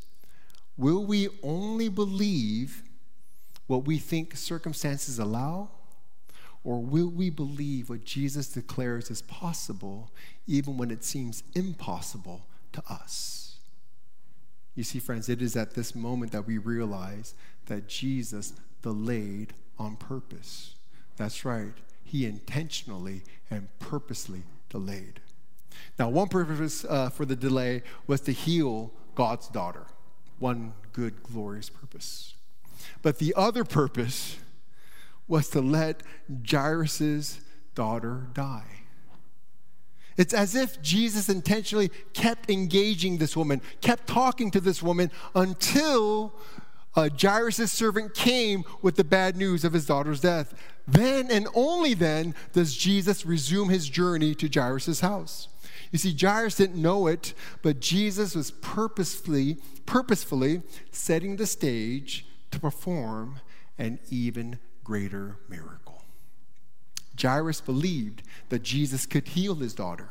Will 0.76 1.04
we 1.04 1.28
only 1.42 1.88
believe 1.88 2.82
what 3.66 3.84
we 3.84 3.98
think 3.98 4.36
circumstances 4.36 5.18
allow? 5.18 5.70
Or 6.64 6.80
will 6.80 7.08
we 7.08 7.30
believe 7.30 7.88
what 7.88 8.04
Jesus 8.04 8.48
declares 8.48 9.10
is 9.10 9.22
possible, 9.22 10.10
even 10.46 10.76
when 10.76 10.90
it 10.90 11.04
seems 11.04 11.42
impossible 11.54 12.46
to 12.72 12.82
us? 12.90 13.56
You 14.74 14.84
see, 14.84 14.98
friends, 14.98 15.28
it 15.28 15.40
is 15.40 15.56
at 15.56 15.74
this 15.74 15.94
moment 15.94 16.32
that 16.32 16.46
we 16.46 16.58
realize 16.58 17.34
that 17.66 17.88
Jesus 17.88 18.52
delayed 18.82 19.54
on 19.78 19.96
purpose. 19.96 20.74
That's 21.16 21.44
right, 21.44 21.72
he 22.08 22.26
intentionally 22.26 23.22
and 23.50 23.68
purposely 23.78 24.42
delayed. 24.70 25.20
Now, 25.98 26.08
one 26.08 26.28
purpose 26.28 26.84
uh, 26.84 27.10
for 27.10 27.24
the 27.24 27.36
delay 27.36 27.82
was 28.06 28.20
to 28.22 28.32
heal 28.32 28.92
God's 29.14 29.48
daughter, 29.48 29.86
one 30.38 30.72
good, 30.92 31.22
glorious 31.22 31.68
purpose. 31.68 32.34
But 33.02 33.18
the 33.18 33.34
other 33.36 33.64
purpose 33.64 34.38
was 35.26 35.50
to 35.50 35.60
let 35.60 36.02
Jairus' 36.50 37.40
daughter 37.74 38.28
die. 38.32 38.78
It's 40.16 40.34
as 40.34 40.54
if 40.54 40.80
Jesus 40.82 41.28
intentionally 41.28 41.90
kept 42.12 42.50
engaging 42.50 43.18
this 43.18 43.36
woman, 43.36 43.60
kept 43.80 44.06
talking 44.08 44.50
to 44.52 44.60
this 44.60 44.82
woman 44.82 45.10
until 45.34 46.34
uh, 46.96 47.08
Jairus' 47.20 47.70
servant 47.70 48.14
came 48.14 48.64
with 48.82 48.96
the 48.96 49.04
bad 49.04 49.36
news 49.36 49.64
of 49.64 49.72
his 49.72 49.86
daughter's 49.86 50.20
death. 50.20 50.54
Then 50.88 51.30
and 51.30 51.46
only 51.54 51.92
then 51.92 52.34
does 52.54 52.74
Jesus 52.74 53.26
resume 53.26 53.68
his 53.68 53.88
journey 53.88 54.34
to 54.36 54.48
Jairus' 54.48 55.00
house. 55.00 55.48
You 55.92 55.98
see, 55.98 56.16
Jairus 56.18 56.56
didn't 56.56 56.80
know 56.80 57.06
it, 57.06 57.34
but 57.62 57.80
Jesus 57.80 58.34
was 58.34 58.50
purposefully, 58.50 59.58
purposefully 59.84 60.62
setting 60.90 61.36
the 61.36 61.46
stage 61.46 62.26
to 62.50 62.58
perform 62.58 63.40
an 63.78 63.98
even 64.10 64.58
greater 64.82 65.36
miracle. 65.48 66.02
Jairus 67.20 67.60
believed 67.60 68.22
that 68.48 68.62
Jesus 68.62 69.04
could 69.04 69.28
heal 69.28 69.56
his 69.56 69.74
daughter, 69.74 70.08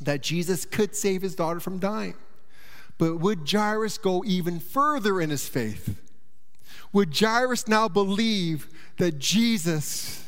that 0.00 0.22
Jesus 0.22 0.64
could 0.64 0.94
save 0.94 1.22
his 1.22 1.34
daughter 1.34 1.60
from 1.60 1.78
dying. 1.78 2.14
But 2.96 3.18
would 3.18 3.50
Jairus 3.50 3.98
go 3.98 4.22
even 4.24 4.60
further 4.60 5.20
in 5.20 5.30
his 5.30 5.48
faith? 5.48 6.00
Would 6.94 7.18
Jairus 7.18 7.66
now 7.66 7.88
believe 7.88 8.68
that 8.98 9.18
Jesus 9.18 10.24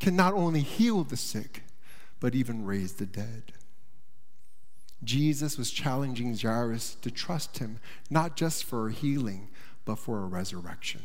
can 0.00 0.16
not 0.16 0.32
only 0.32 0.62
heal 0.62 1.04
the 1.04 1.18
sick, 1.18 1.62
but 2.18 2.34
even 2.34 2.64
raise 2.64 2.94
the 2.94 3.04
dead? 3.04 3.52
Jesus 5.04 5.58
was 5.58 5.70
challenging 5.70 6.34
Jairus 6.34 6.94
to 7.02 7.10
trust 7.10 7.58
him, 7.58 7.78
not 8.08 8.36
just 8.36 8.64
for 8.64 8.88
a 8.88 8.92
healing, 8.92 9.50
but 9.84 9.96
for 9.96 10.22
a 10.22 10.26
resurrection. 10.26 11.02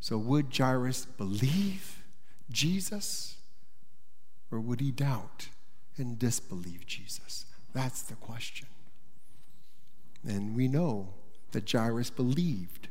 So, 0.00 0.18
would 0.18 0.54
Jairus 0.54 1.06
believe? 1.06 2.02
Jesus? 2.50 3.36
Or 4.50 4.58
would 4.58 4.80
he 4.80 4.90
doubt 4.90 5.50
and 5.96 6.18
disbelieve 6.18 6.84
Jesus? 6.84 7.46
That's 7.72 8.02
the 8.02 8.14
question. 8.14 8.66
And 10.26 10.56
we 10.56 10.66
know 10.66 11.14
that 11.52 11.70
Jairus 11.70 12.10
believed. 12.10 12.88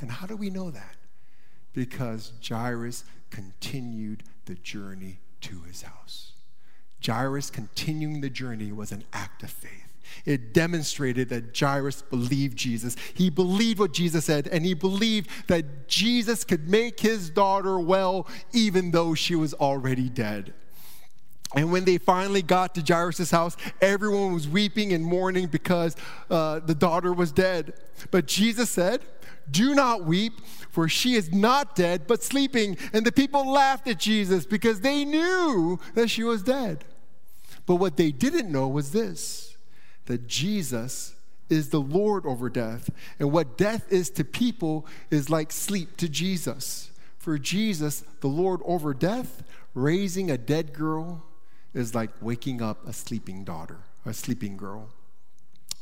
And 0.00 0.10
how 0.10 0.26
do 0.26 0.36
we 0.36 0.50
know 0.50 0.70
that? 0.70 0.96
Because 1.72 2.32
Jairus 2.46 3.04
continued 3.30 4.22
the 4.46 4.54
journey 4.54 5.20
to 5.42 5.60
his 5.62 5.82
house. 5.82 6.32
Jairus 7.04 7.50
continuing 7.50 8.20
the 8.20 8.30
journey 8.30 8.72
was 8.72 8.92
an 8.92 9.04
act 9.12 9.42
of 9.42 9.50
faith. 9.50 9.72
It 10.24 10.52
demonstrated 10.52 11.28
that 11.28 11.56
Jairus 11.56 12.02
believed 12.02 12.56
Jesus. 12.56 12.96
He 13.14 13.30
believed 13.30 13.78
what 13.78 13.92
Jesus 13.92 14.24
said, 14.24 14.48
and 14.48 14.64
he 14.64 14.74
believed 14.74 15.28
that 15.48 15.88
Jesus 15.88 16.44
could 16.44 16.68
make 16.68 17.00
his 17.00 17.30
daughter 17.30 17.78
well, 17.78 18.26
even 18.52 18.90
though 18.90 19.14
she 19.14 19.34
was 19.34 19.54
already 19.54 20.08
dead. 20.08 20.54
And 21.54 21.72
when 21.72 21.84
they 21.84 21.98
finally 21.98 22.42
got 22.42 22.74
to 22.74 22.82
Jairus' 22.82 23.30
house, 23.30 23.56
everyone 23.80 24.34
was 24.34 24.46
weeping 24.46 24.92
and 24.92 25.04
mourning 25.04 25.46
because 25.46 25.96
uh, 26.30 26.60
the 26.60 26.74
daughter 26.74 27.12
was 27.12 27.32
dead. 27.32 27.74
But 28.10 28.26
Jesus 28.26 28.70
said, 28.70 29.00
Do 29.50 29.74
not 29.74 30.04
weep, 30.04 30.40
for 30.70 30.88
she 30.88 31.14
is 31.14 31.32
not 31.32 31.74
dead, 31.74 32.06
but 32.06 32.22
sleeping. 32.22 32.76
And 32.92 33.04
the 33.04 33.12
people 33.12 33.50
laughed 33.50 33.88
at 33.88 33.98
Jesus 33.98 34.46
because 34.46 34.80
they 34.80 35.04
knew 35.04 35.78
that 35.94 36.08
she 36.10 36.22
was 36.22 36.42
dead. 36.42 36.84
But 37.66 37.76
what 37.76 37.96
they 37.96 38.10
didn't 38.10 38.50
know 38.50 38.68
was 38.68 38.92
this 38.92 39.56
that 40.06 40.26
Jesus 40.26 41.14
is 41.50 41.68
the 41.68 41.80
Lord 41.80 42.24
over 42.26 42.48
death. 42.48 42.90
And 43.18 43.30
what 43.30 43.58
death 43.58 43.92
is 43.92 44.10
to 44.10 44.24
people 44.24 44.86
is 45.10 45.28
like 45.28 45.52
sleep 45.52 45.96
to 45.98 46.08
Jesus. 46.08 46.90
For 47.18 47.38
Jesus, 47.38 48.04
the 48.20 48.28
Lord 48.28 48.60
over 48.64 48.94
death, 48.94 49.42
raising 49.74 50.30
a 50.30 50.38
dead 50.38 50.72
girl 50.72 51.24
is 51.74 51.94
like 51.94 52.10
waking 52.20 52.62
up 52.62 52.86
a 52.86 52.92
sleeping 52.92 53.44
daughter, 53.44 53.78
a 54.06 54.14
sleeping 54.14 54.56
girl. 54.56 54.88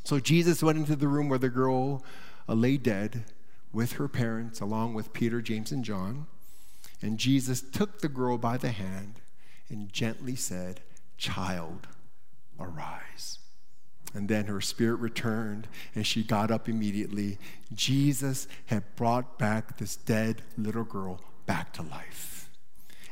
So 0.04 0.18
Jesus 0.20 0.62
went 0.62 0.78
into 0.78 0.96
the 0.96 1.08
room 1.08 1.28
where 1.28 1.38
the 1.38 1.48
girl 1.48 2.04
uh, 2.48 2.54
lay 2.54 2.76
dead 2.76 3.24
with 3.72 3.92
her 3.92 4.08
parents, 4.08 4.60
along 4.60 4.94
with 4.94 5.12
Peter, 5.12 5.40
James, 5.40 5.72
and 5.72 5.84
John. 5.84 6.26
And 7.02 7.18
Jesus 7.18 7.60
took 7.60 8.00
the 8.00 8.08
girl 8.08 8.38
by 8.38 8.56
the 8.56 8.70
hand 8.70 9.20
and 9.68 9.92
gently 9.92 10.36
said, 10.36 10.80
Child, 11.18 11.86
arise. 12.58 13.38
And 14.14 14.28
then 14.28 14.46
her 14.46 14.60
spirit 14.60 14.96
returned 14.96 15.68
and 15.94 16.06
she 16.06 16.22
got 16.22 16.50
up 16.50 16.68
immediately. 16.68 17.38
Jesus 17.74 18.48
had 18.66 18.96
brought 18.96 19.38
back 19.38 19.76
this 19.76 19.96
dead 19.96 20.42
little 20.56 20.84
girl 20.84 21.20
back 21.44 21.72
to 21.74 21.82
life. 21.82 22.35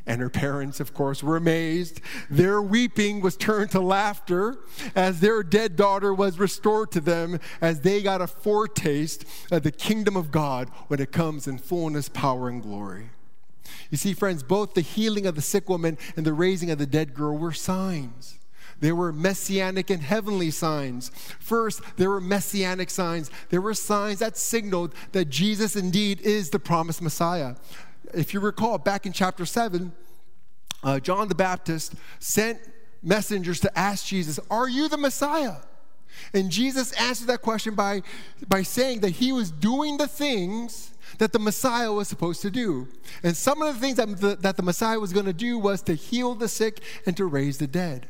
And 0.06 0.20
her 0.20 0.28
parents, 0.28 0.80
of 0.80 0.92
course, 0.92 1.22
were 1.22 1.36
amazed. 1.36 2.00
Their 2.28 2.60
weeping 2.60 3.20
was 3.20 3.36
turned 3.36 3.70
to 3.70 3.80
laughter 3.80 4.58
as 4.94 5.20
their 5.20 5.42
dead 5.42 5.76
daughter 5.76 6.12
was 6.12 6.38
restored 6.38 6.92
to 6.92 7.00
them 7.00 7.40
as 7.60 7.80
they 7.80 8.02
got 8.02 8.20
a 8.20 8.26
foretaste 8.26 9.24
of 9.50 9.62
the 9.62 9.72
kingdom 9.72 10.16
of 10.16 10.30
God 10.30 10.68
when 10.88 11.00
it 11.00 11.10
comes 11.10 11.46
in 11.46 11.56
fullness, 11.56 12.10
power, 12.10 12.50
and 12.50 12.62
glory. 12.62 13.10
You 13.90 13.96
see, 13.96 14.12
friends, 14.12 14.42
both 14.42 14.74
the 14.74 14.82
healing 14.82 15.26
of 15.26 15.36
the 15.36 15.42
sick 15.42 15.68
woman 15.68 15.96
and 16.16 16.26
the 16.26 16.34
raising 16.34 16.70
of 16.70 16.78
the 16.78 16.86
dead 16.86 17.14
girl 17.14 17.38
were 17.38 17.52
signs. 17.52 18.38
They 18.80 18.92
were 18.92 19.12
messianic 19.12 19.88
and 19.88 20.02
heavenly 20.02 20.50
signs. 20.50 21.10
First, 21.38 21.80
there 21.96 22.10
were 22.10 22.20
messianic 22.20 22.90
signs. 22.90 23.30
There 23.50 23.60
were 23.60 23.74
signs 23.74 24.18
that 24.18 24.36
signaled 24.36 24.94
that 25.12 25.26
Jesus 25.26 25.76
indeed 25.76 26.20
is 26.20 26.50
the 26.50 26.58
promised 26.58 27.00
Messiah. 27.00 27.54
If 28.14 28.34
you 28.34 28.40
recall, 28.40 28.78
back 28.78 29.06
in 29.06 29.12
chapter 29.12 29.46
7, 29.46 29.92
uh, 30.82 31.00
John 31.00 31.28
the 31.28 31.34
Baptist 31.34 31.94
sent 32.18 32.58
messengers 33.02 33.60
to 33.60 33.78
ask 33.78 34.06
Jesus, 34.06 34.38
Are 34.50 34.68
you 34.68 34.88
the 34.88 34.96
Messiah? 34.96 35.56
And 36.32 36.50
Jesus 36.50 36.92
answered 36.92 37.26
that 37.28 37.42
question 37.42 37.74
by, 37.74 38.02
by 38.48 38.62
saying 38.62 39.00
that 39.00 39.10
he 39.10 39.32
was 39.32 39.50
doing 39.50 39.96
the 39.96 40.06
things 40.06 40.92
that 41.18 41.32
the 41.32 41.38
Messiah 41.38 41.92
was 41.92 42.08
supposed 42.08 42.42
to 42.42 42.50
do. 42.50 42.88
And 43.22 43.36
some 43.36 43.62
of 43.62 43.74
the 43.74 43.80
things 43.80 43.96
that 43.96 44.20
the, 44.20 44.36
that 44.36 44.56
the 44.56 44.62
Messiah 44.62 44.98
was 44.98 45.12
going 45.12 45.26
to 45.26 45.32
do 45.32 45.58
was 45.58 45.82
to 45.82 45.94
heal 45.94 46.34
the 46.34 46.48
sick 46.48 46.80
and 47.06 47.16
to 47.16 47.26
raise 47.26 47.58
the 47.58 47.66
dead. 47.66 48.08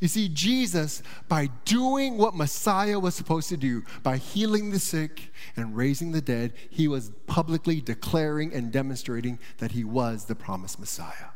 You 0.00 0.08
see, 0.08 0.28
Jesus, 0.28 1.02
by 1.28 1.48
doing 1.64 2.18
what 2.18 2.34
Messiah 2.34 2.98
was 2.98 3.14
supposed 3.14 3.48
to 3.50 3.56
do, 3.56 3.82
by 4.02 4.16
healing 4.16 4.70
the 4.70 4.78
sick 4.78 5.32
and 5.56 5.76
raising 5.76 6.12
the 6.12 6.20
dead, 6.20 6.52
he 6.70 6.88
was 6.88 7.10
publicly 7.26 7.80
declaring 7.80 8.52
and 8.52 8.72
demonstrating 8.72 9.38
that 9.58 9.72
he 9.72 9.84
was 9.84 10.24
the 10.24 10.34
promised 10.34 10.78
Messiah. 10.78 11.30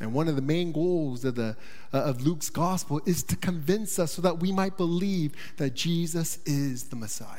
And 0.00 0.12
one 0.12 0.28
of 0.28 0.36
the 0.36 0.42
main 0.42 0.72
goals 0.72 1.24
of, 1.24 1.34
the, 1.34 1.56
uh, 1.92 1.98
of 1.98 2.20
Luke's 2.20 2.50
gospel 2.50 3.00
is 3.04 3.22
to 3.24 3.36
convince 3.36 3.98
us 3.98 4.12
so 4.12 4.22
that 4.22 4.38
we 4.38 4.52
might 4.52 4.76
believe 4.76 5.34
that 5.56 5.74
Jesus 5.74 6.38
is 6.46 6.84
the 6.84 6.96
Messiah. 6.96 7.38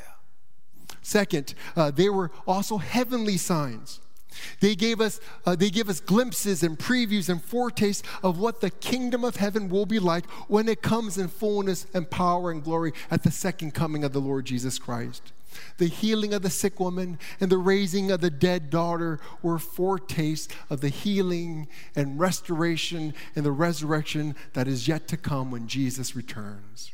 Second, 1.01 1.53
uh, 1.75 1.91
were 1.97 2.31
also 2.45 2.77
heavenly 2.77 3.37
signs. 3.37 4.01
They 4.59 4.75
gave 4.75 5.01
us, 5.01 5.19
uh, 5.45 5.55
they 5.55 5.69
give 5.69 5.89
us 5.89 5.99
glimpses 5.99 6.63
and 6.63 6.77
previews 6.77 7.29
and 7.29 7.43
foretastes 7.43 8.07
of 8.23 8.39
what 8.39 8.61
the 8.61 8.69
kingdom 8.69 9.23
of 9.23 9.37
heaven 9.37 9.69
will 9.69 9.85
be 9.85 9.99
like 9.99 10.29
when 10.47 10.67
it 10.67 10.81
comes 10.81 11.17
in 11.17 11.27
fullness 11.27 11.87
and 11.93 12.09
power 12.09 12.51
and 12.51 12.63
glory 12.63 12.93
at 13.09 13.23
the 13.23 13.31
second 13.31 13.73
coming 13.73 14.03
of 14.03 14.13
the 14.13 14.21
Lord 14.21 14.45
Jesus 14.45 14.77
Christ. 14.77 15.31
The 15.77 15.87
healing 15.87 16.33
of 16.33 16.43
the 16.43 16.49
sick 16.49 16.79
woman 16.79 17.17
and 17.39 17.51
the 17.51 17.57
raising 17.57 18.11
of 18.11 18.21
the 18.21 18.29
dead 18.29 18.69
daughter 18.69 19.19
were 19.41 19.57
foretastes 19.57 20.53
of 20.69 20.81
the 20.81 20.89
healing 20.89 21.67
and 21.95 22.19
restoration 22.19 23.15
and 23.35 23.43
the 23.43 23.51
resurrection 23.51 24.35
that 24.53 24.67
is 24.67 24.87
yet 24.87 25.07
to 25.07 25.17
come 25.17 25.49
when 25.49 25.67
Jesus 25.67 26.15
returns. 26.15 26.91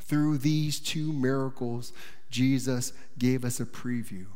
Through 0.00 0.38
these 0.38 0.80
two 0.80 1.12
miracles, 1.12 1.92
Jesus 2.30 2.92
gave 3.18 3.44
us 3.44 3.60
a 3.60 3.66
preview 3.66 4.26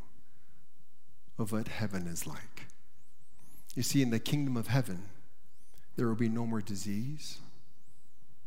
of 1.39 1.53
what 1.53 1.68
heaven 1.68 2.07
is 2.07 2.26
like. 2.26 2.66
You 3.74 3.82
see, 3.82 4.03
in 4.03 4.11
the 4.11 4.20
kingdom 4.20 4.57
of 4.57 4.68
heaven, 4.68 5.03
there 5.97 6.07
will 6.07 6.14
be 6.14 6.28
no 6.28 6.47
more 6.47 6.61
disease, 6.61 7.39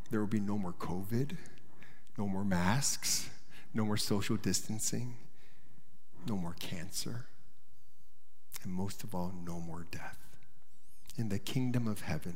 there 0.10 0.20
will 0.20 0.28
be 0.28 0.40
no 0.40 0.58
more 0.58 0.74
COVID, 0.74 1.36
no 2.18 2.28
more 2.28 2.46
masks, 2.46 3.30
no 3.74 3.86
more 3.86 3.98
social 3.98 4.38
distancing, 4.38 5.16
no 6.26 6.38
more 6.38 6.56
cancer, 6.60 7.26
and 8.64 8.72
most 8.72 9.04
of 9.04 9.14
all, 9.14 9.34
no 9.46 9.60
more 9.60 9.86
death. 9.92 10.18
In 11.18 11.30
the 11.30 11.40
kingdom 11.40 11.88
of 11.88 12.02
heaven, 12.02 12.36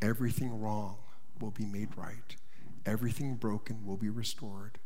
everything 0.00 0.60
wrong 0.60 0.96
will 1.40 1.50
be 1.50 1.64
made 1.64 1.96
right, 1.96 2.36
everything 2.84 3.36
broken 3.36 3.86
will 3.86 3.96
be 3.96 4.10
restored, 4.10 4.78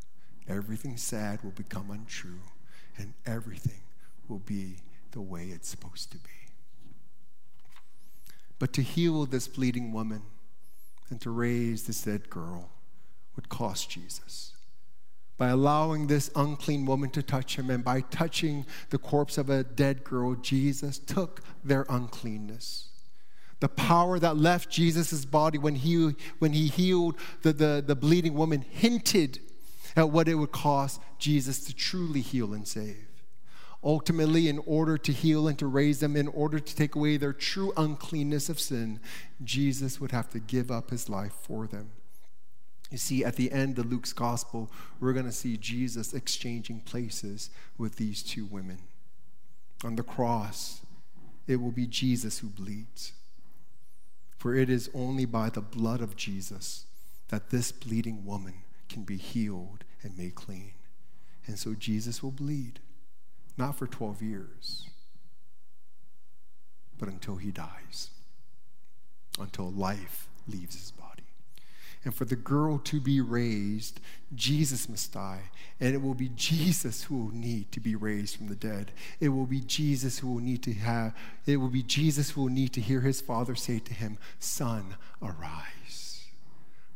everything 0.48 0.96
sad 0.96 1.42
will 1.42 1.50
become 1.50 1.90
untrue, 1.90 2.40
and 2.98 3.14
everything 3.24 3.80
will 4.28 4.40
be 4.40 4.76
the 5.12 5.20
way 5.20 5.46
it's 5.46 5.68
supposed 5.68 6.12
to 6.12 6.18
be. 6.18 6.30
But 8.58 8.72
to 8.74 8.82
heal 8.82 9.26
this 9.26 9.48
bleeding 9.48 9.92
woman 9.92 10.22
and 11.10 11.20
to 11.20 11.30
raise 11.30 11.84
this 11.84 12.02
dead 12.02 12.30
girl 12.30 12.70
would 13.34 13.48
cost 13.48 13.90
Jesus. 13.90 14.52
By 15.38 15.48
allowing 15.48 16.06
this 16.06 16.30
unclean 16.34 16.86
woman 16.86 17.10
to 17.10 17.22
touch 17.22 17.56
him 17.56 17.68
and 17.68 17.84
by 17.84 18.00
touching 18.00 18.64
the 18.88 18.98
corpse 18.98 19.36
of 19.36 19.50
a 19.50 19.64
dead 19.64 20.02
girl, 20.02 20.34
Jesus 20.34 20.98
took 20.98 21.42
their 21.62 21.84
uncleanness. 21.90 22.88
The 23.60 23.68
power 23.68 24.18
that 24.18 24.36
left 24.36 24.70
Jesus' 24.70 25.24
body 25.24 25.58
when 25.58 25.74
he, 25.74 26.14
when 26.38 26.52
he 26.52 26.68
healed 26.68 27.16
the, 27.42 27.52
the, 27.52 27.84
the 27.86 27.96
bleeding 27.96 28.34
woman 28.34 28.62
hinted 28.62 29.40
at 29.94 30.10
what 30.10 30.28
it 30.28 30.34
would 30.34 30.52
cost 30.52 31.00
Jesus 31.18 31.64
to 31.64 31.74
truly 31.74 32.20
heal 32.20 32.54
and 32.54 32.66
save. 32.66 33.06
Ultimately, 33.86 34.48
in 34.48 34.58
order 34.66 34.98
to 34.98 35.12
heal 35.12 35.46
and 35.46 35.56
to 35.60 35.66
raise 35.68 36.00
them, 36.00 36.16
in 36.16 36.26
order 36.26 36.58
to 36.58 36.74
take 36.74 36.96
away 36.96 37.16
their 37.16 37.32
true 37.32 37.72
uncleanness 37.76 38.48
of 38.48 38.58
sin, 38.58 38.98
Jesus 39.44 40.00
would 40.00 40.10
have 40.10 40.28
to 40.30 40.40
give 40.40 40.72
up 40.72 40.90
his 40.90 41.08
life 41.08 41.34
for 41.40 41.68
them. 41.68 41.92
You 42.90 42.98
see, 42.98 43.24
at 43.24 43.36
the 43.36 43.52
end 43.52 43.78
of 43.78 43.88
Luke's 43.88 44.12
gospel, 44.12 44.72
we're 44.98 45.12
going 45.12 45.26
to 45.26 45.30
see 45.30 45.56
Jesus 45.56 46.14
exchanging 46.14 46.80
places 46.80 47.48
with 47.78 47.94
these 47.94 48.24
two 48.24 48.44
women. 48.44 48.78
On 49.84 49.94
the 49.94 50.02
cross, 50.02 50.80
it 51.46 51.60
will 51.60 51.70
be 51.70 51.86
Jesus 51.86 52.40
who 52.40 52.48
bleeds. 52.48 53.12
For 54.36 54.56
it 54.56 54.68
is 54.68 54.90
only 54.94 55.26
by 55.26 55.48
the 55.48 55.60
blood 55.60 56.00
of 56.00 56.16
Jesus 56.16 56.86
that 57.28 57.50
this 57.50 57.70
bleeding 57.70 58.24
woman 58.26 58.54
can 58.88 59.04
be 59.04 59.16
healed 59.16 59.84
and 60.02 60.18
made 60.18 60.34
clean. 60.34 60.72
And 61.46 61.56
so 61.56 61.74
Jesus 61.74 62.20
will 62.20 62.32
bleed 62.32 62.80
not 63.56 63.76
for 63.76 63.86
12 63.86 64.22
years, 64.22 64.86
but 66.98 67.08
until 67.08 67.36
he 67.36 67.50
dies, 67.50 68.10
until 69.38 69.70
life 69.70 70.28
leaves 70.48 70.74
his 70.74 70.90
body. 70.90 71.06
And 72.04 72.14
for 72.14 72.24
the 72.24 72.36
girl 72.36 72.78
to 72.84 73.00
be 73.00 73.20
raised, 73.20 73.98
Jesus 74.32 74.88
must 74.88 75.12
die. 75.12 75.50
And 75.80 75.92
it 75.92 76.00
will 76.00 76.14
be 76.14 76.30
Jesus 76.36 77.02
who 77.02 77.16
will 77.16 77.34
need 77.34 77.72
to 77.72 77.80
be 77.80 77.96
raised 77.96 78.36
from 78.36 78.46
the 78.46 78.54
dead. 78.54 78.92
It 79.18 79.30
will 79.30 79.44
be 79.44 79.58
Jesus 79.58 80.20
who 80.20 80.28
will 80.28 80.40
need 80.40 80.62
to 80.62 80.72
have, 80.72 81.14
it 81.46 81.56
will 81.56 81.68
be 81.68 81.82
Jesus 81.82 82.30
who 82.30 82.42
will 82.42 82.48
need 82.48 82.72
to 82.74 82.80
hear 82.80 83.00
his 83.00 83.20
father 83.20 83.56
say 83.56 83.80
to 83.80 83.92
him, 83.92 84.18
Son, 84.38 84.94
arise. 85.20 86.26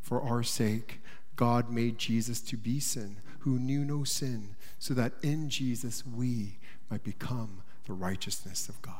For 0.01 0.23
our 0.23 0.45
sake, 0.45 1.01
God 1.35 1.71
made 1.71 1.99
Jesus 1.99 2.41
to 2.43 2.57
be 2.57 2.79
sin, 2.79 3.17
who 3.41 3.59
knew 3.59 3.85
no 3.85 4.05
sin, 4.05 4.55
so 4.81 4.95
that 4.95 5.13
in 5.23 5.49
Jesus 5.49 6.05
we 6.05 6.59
might 6.91 7.05
become 7.05 7.63
the 7.87 7.93
righteousness 7.93 8.69
of 8.69 8.81
God. 8.83 8.95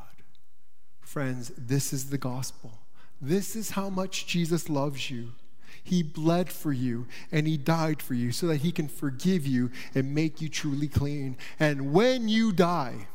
Friends, 1.01 1.51
this 1.57 1.91
is 1.91 2.09
the 2.09 2.17
gospel. 2.17 2.79
This 3.19 3.55
is 3.55 3.71
how 3.71 3.89
much 3.89 4.27
Jesus 4.27 4.69
loves 4.69 5.09
you. 5.11 5.33
He 5.83 6.03
bled 6.03 6.51
for 6.51 6.71
you 6.71 7.07
and 7.31 7.47
he 7.47 7.57
died 7.57 8.01
for 8.01 8.13
you 8.13 8.31
so 8.31 8.47
that 8.47 8.57
he 8.57 8.71
can 8.71 8.87
forgive 8.87 9.47
you 9.47 9.71
and 9.95 10.13
make 10.13 10.39
you 10.39 10.49
truly 10.49 10.87
clean. 10.87 11.35
And 11.59 11.91
when 11.91 12.29
you 12.29 12.51
die, 12.51 13.07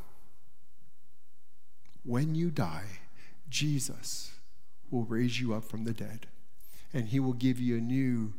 when 2.04 2.34
you 2.34 2.50
die, 2.50 3.00
Jesus 3.48 4.32
will 4.90 5.04
raise 5.04 5.40
you 5.40 5.54
up 5.54 5.64
from 5.64 5.84
the 5.84 5.92
dead 5.92 6.26
and 6.92 7.08
he 7.08 7.20
will 7.20 7.32
give 7.32 7.60
you 7.60 7.76
a 7.76 7.80
new 7.80 8.32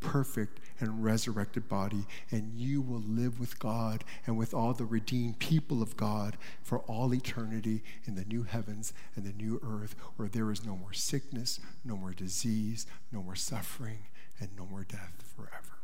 perfect 0.00 0.60
and 0.80 1.04
resurrected 1.04 1.68
body, 1.68 2.04
and 2.30 2.52
you 2.54 2.80
will 2.80 3.02
live 3.06 3.38
with 3.38 3.58
God 3.58 4.04
and 4.26 4.36
with 4.36 4.52
all 4.52 4.72
the 4.72 4.84
redeemed 4.84 5.38
people 5.38 5.82
of 5.82 5.96
God 5.96 6.36
for 6.62 6.80
all 6.80 7.14
eternity 7.14 7.82
in 8.06 8.14
the 8.14 8.24
new 8.24 8.42
heavens 8.42 8.92
and 9.16 9.24
the 9.24 9.32
new 9.32 9.60
earth, 9.62 9.94
where 10.16 10.28
there 10.28 10.50
is 10.50 10.64
no 10.64 10.76
more 10.76 10.92
sickness, 10.92 11.60
no 11.84 11.96
more 11.96 12.12
disease, 12.12 12.86
no 13.12 13.22
more 13.22 13.36
suffering, 13.36 13.98
and 14.40 14.50
no 14.56 14.66
more 14.66 14.84
death 14.84 15.24
forever. 15.36 15.78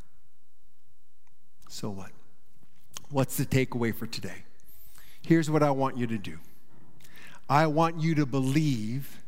So, 1.68 1.90
what? 1.90 2.10
What's 3.10 3.36
the 3.36 3.46
takeaway 3.46 3.94
for 3.94 4.06
today? 4.06 4.44
Here's 5.22 5.50
what 5.50 5.62
I 5.62 5.70
want 5.70 5.96
you 5.96 6.06
to 6.06 6.18
do 6.18 6.38
I 7.48 7.66
want 7.66 8.00
you 8.00 8.14
to 8.14 8.26
believe 8.26 9.20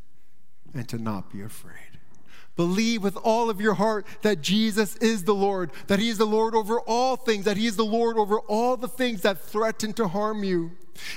and 0.75 0.89
to 0.89 0.99
not 0.99 1.33
be 1.33 1.43
afraid. 1.43 1.92
Believe 2.57 3.03
with 3.03 3.17
all 3.17 3.49
of 3.49 3.61
your 3.61 3.75
heart 3.75 4.07
that 4.23 4.43
Jesus 4.43 4.97
is 4.97 5.25
the 5.25 5.35
Lord, 5.35 5.71
that 5.87 5.99
He 5.99 6.09
is 6.09 6.19
the 6.19 6.27
Lord 6.27 6.55
over 6.55 6.81
all 6.81 7.17
things, 7.17 7.45
that 7.45 7.57
He 7.57 7.67
is 7.67 7.77
the 7.77 7.85
Lord 7.85 8.19
over 8.19 8.39
all 8.41 8.77
the 8.77 8.89
things 8.89 9.23
that 9.23 9.41
threaten 9.41 9.93
to 9.95 10.09
harm 10.09 10.45
you. 10.45 10.73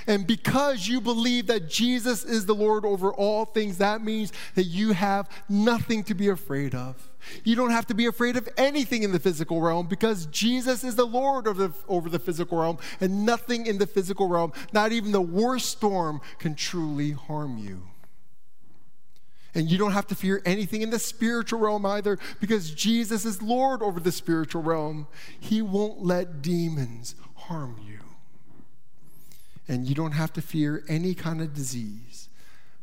And 0.08 0.26
because 0.26 0.88
you 0.88 1.02
believe 1.02 1.48
that 1.48 1.70
Jesus 1.70 2.24
is 2.24 2.46
the 2.46 2.56
Lord 2.56 2.86
over 2.86 3.14
all 3.14 3.46
things, 3.46 3.78
that 3.80 4.02
means 4.02 4.32
that 4.56 4.64
you 4.64 4.94
have 4.94 5.30
nothing 5.50 6.04
to 6.06 6.14
be 6.14 6.30
afraid 6.30 6.74
of. 6.74 7.10
You 7.44 7.56
don't 7.56 7.72
have 7.72 7.88
to 7.88 7.94
be 7.94 8.06
afraid 8.06 8.38
of 8.38 8.48
anything 8.56 9.04
in 9.04 9.12
the 9.12 9.20
physical 9.20 9.60
realm 9.60 9.88
because 9.88 10.28
Jesus 10.28 10.84
is 10.84 10.96
the 10.96 11.06
Lord 11.06 11.48
over 11.48 11.68
the, 11.68 11.74
over 11.88 12.08
the 12.08 12.20
physical 12.20 12.60
realm, 12.60 12.78
and 13.02 13.26
nothing 13.26 13.66
in 13.66 13.78
the 13.78 13.88
physical 13.88 14.28
realm, 14.28 14.54
not 14.72 14.92
even 14.92 15.12
the 15.12 15.22
worst 15.22 15.70
storm, 15.70 16.22
can 16.40 16.56
truly 16.56 17.12
harm 17.12 17.58
you. 17.58 17.82
And 19.56 19.72
you 19.72 19.78
don't 19.78 19.94
have 19.94 20.08
to 20.08 20.16
fear 20.16 20.42
anything 20.46 20.82
in 20.82 20.90
the 20.90 21.00
spiritual 21.00 21.62
realm 21.62 21.86
either 21.86 22.20
because 22.42 22.72
Jesus 22.72 23.24
is 23.24 23.42
Lord 23.42 23.82
over 23.82 24.02
the 24.02 24.12
spiritual 24.12 24.62
realm. 24.62 25.08
He 25.40 25.62
won't 25.62 26.04
let 26.04 26.42
demons 26.42 27.16
harm 27.36 27.80
you. 27.88 28.00
And 29.68 29.88
you 29.88 29.96
don't 29.96 30.12
have 30.12 30.34
to 30.34 30.42
fear 30.42 30.84
any 30.90 31.16
kind 31.16 31.42
of 31.42 31.54
disease, 31.54 32.28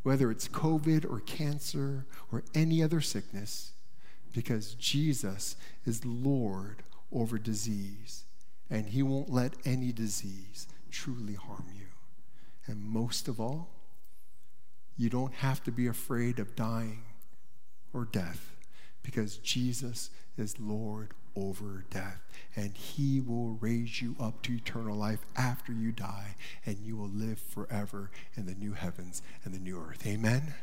whether 0.02 0.30
it's 0.30 0.48
COVID 0.48 1.08
or 1.08 1.20
cancer 1.20 2.06
or 2.32 2.42
any 2.54 2.82
other 2.82 3.02
sickness, 3.02 3.72
because 4.32 4.74
Jesus 4.74 5.56
is 5.84 6.04
Lord 6.06 6.82
over 7.12 7.38
disease. 7.38 8.24
And 8.70 8.88
He 8.88 9.02
won't 9.02 9.30
let 9.30 9.52
any 9.66 9.92
disease 9.92 10.66
truly 10.90 11.34
harm 11.34 11.66
you. 11.76 11.86
And 12.66 12.82
most 12.82 13.28
of 13.28 13.38
all, 13.38 13.68
you 15.02 15.10
don't 15.10 15.34
have 15.34 15.60
to 15.64 15.72
be 15.72 15.88
afraid 15.88 16.38
of 16.38 16.54
dying 16.54 17.02
or 17.92 18.04
death 18.04 18.52
because 19.02 19.38
Jesus 19.38 20.10
is 20.38 20.60
Lord 20.60 21.10
over 21.34 21.84
death. 21.90 22.20
And 22.54 22.76
he 22.76 23.20
will 23.20 23.58
raise 23.60 24.00
you 24.00 24.14
up 24.20 24.42
to 24.42 24.52
eternal 24.52 24.96
life 24.96 25.26
after 25.36 25.72
you 25.72 25.90
die, 25.90 26.36
and 26.64 26.78
you 26.78 26.96
will 26.96 27.08
live 27.08 27.40
forever 27.40 28.12
in 28.36 28.46
the 28.46 28.54
new 28.54 28.74
heavens 28.74 29.22
and 29.44 29.52
the 29.52 29.58
new 29.58 29.76
earth. 29.76 30.06
Amen? 30.06 30.54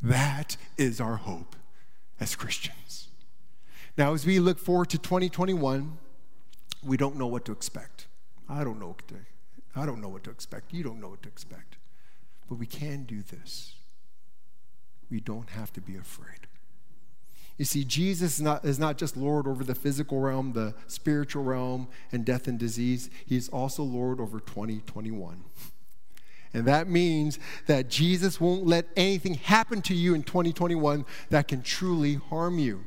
That 0.00 0.56
is 0.78 0.98
our 0.98 1.16
hope 1.16 1.54
as 2.18 2.34
Christians. 2.34 3.08
Now, 3.98 4.14
as 4.14 4.24
we 4.24 4.38
look 4.38 4.58
forward 4.58 4.88
to 4.90 4.98
2021, 4.98 5.98
we 6.82 6.96
don't 6.96 7.16
know 7.16 7.26
what 7.26 7.44
to 7.44 7.52
expect. 7.52 8.06
I 8.48 8.64
don't 8.64 8.80
know 8.80 8.96
I 9.76 9.84
don't 9.84 10.00
know 10.00 10.08
what 10.08 10.24
to 10.24 10.30
expect. 10.30 10.72
You 10.72 10.82
don't 10.82 11.00
know 11.00 11.10
what 11.10 11.22
to 11.24 11.28
expect. 11.28 11.77
But 12.48 12.58
we 12.58 12.66
can 12.66 13.04
do 13.04 13.22
this. 13.22 13.74
We 15.10 15.20
don't 15.20 15.50
have 15.50 15.72
to 15.74 15.80
be 15.80 15.96
afraid. 15.96 16.46
You 17.58 17.64
see, 17.64 17.84
Jesus 17.84 18.36
is 18.36 18.40
not, 18.40 18.64
is 18.64 18.78
not 18.78 18.98
just 18.98 19.16
Lord 19.16 19.48
over 19.48 19.64
the 19.64 19.74
physical 19.74 20.20
realm, 20.20 20.52
the 20.52 20.74
spiritual 20.86 21.42
realm, 21.42 21.88
and 22.12 22.24
death 22.24 22.46
and 22.46 22.58
disease. 22.58 23.10
He 23.26 23.36
is 23.36 23.48
also 23.48 23.82
Lord 23.82 24.20
over 24.20 24.38
2021. 24.38 25.44
And 26.54 26.64
that 26.66 26.88
means 26.88 27.38
that 27.66 27.90
Jesus 27.90 28.40
won't 28.40 28.64
let 28.64 28.86
anything 28.96 29.34
happen 29.34 29.82
to 29.82 29.94
you 29.94 30.14
in 30.14 30.22
2021 30.22 31.04
that 31.30 31.48
can 31.48 31.62
truly 31.62 32.14
harm 32.14 32.58
you. 32.58 32.84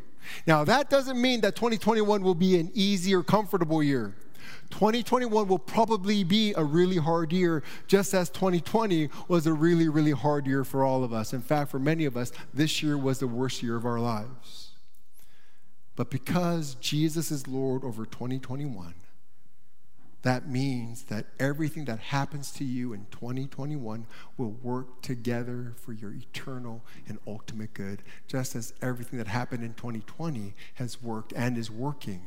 Now, 0.47 0.63
that 0.63 0.89
doesn't 0.89 1.21
mean 1.21 1.41
that 1.41 1.55
2021 1.55 2.23
will 2.23 2.35
be 2.35 2.59
an 2.59 2.71
easy 2.73 3.13
or 3.13 3.23
comfortable 3.23 3.83
year. 3.83 4.15
2021 4.69 5.47
will 5.47 5.59
probably 5.59 6.23
be 6.23 6.53
a 6.55 6.63
really 6.63 6.97
hard 6.97 7.31
year, 7.31 7.63
just 7.87 8.13
as 8.13 8.29
2020 8.29 9.09
was 9.27 9.47
a 9.47 9.53
really, 9.53 9.89
really 9.89 10.11
hard 10.11 10.47
year 10.47 10.63
for 10.63 10.83
all 10.83 11.03
of 11.03 11.13
us. 11.13 11.33
In 11.33 11.41
fact, 11.41 11.71
for 11.71 11.79
many 11.79 12.05
of 12.05 12.15
us, 12.15 12.31
this 12.53 12.81
year 12.81 12.97
was 12.97 13.19
the 13.19 13.27
worst 13.27 13.61
year 13.61 13.75
of 13.75 13.85
our 13.85 13.99
lives. 13.99 14.69
But 15.95 16.09
because 16.09 16.75
Jesus 16.75 17.31
is 17.31 17.47
Lord 17.47 17.83
over 17.83 18.05
2021, 18.05 18.93
that 20.23 20.47
means 20.47 21.03
that 21.03 21.27
everything 21.39 21.85
that 21.85 21.99
happens 21.99 22.51
to 22.53 22.63
you 22.63 22.93
in 22.93 23.07
2021 23.09 24.05
will 24.37 24.51
work 24.51 25.01
together 25.01 25.73
for 25.75 25.93
your 25.93 26.13
eternal 26.13 26.85
and 27.07 27.17
ultimate 27.25 27.73
good, 27.73 28.03
just 28.27 28.55
as 28.55 28.73
everything 28.81 29.17
that 29.17 29.27
happened 29.27 29.63
in 29.63 29.73
2020 29.73 30.53
has 30.75 31.01
worked 31.01 31.33
and 31.33 31.57
is 31.57 31.71
working 31.71 32.21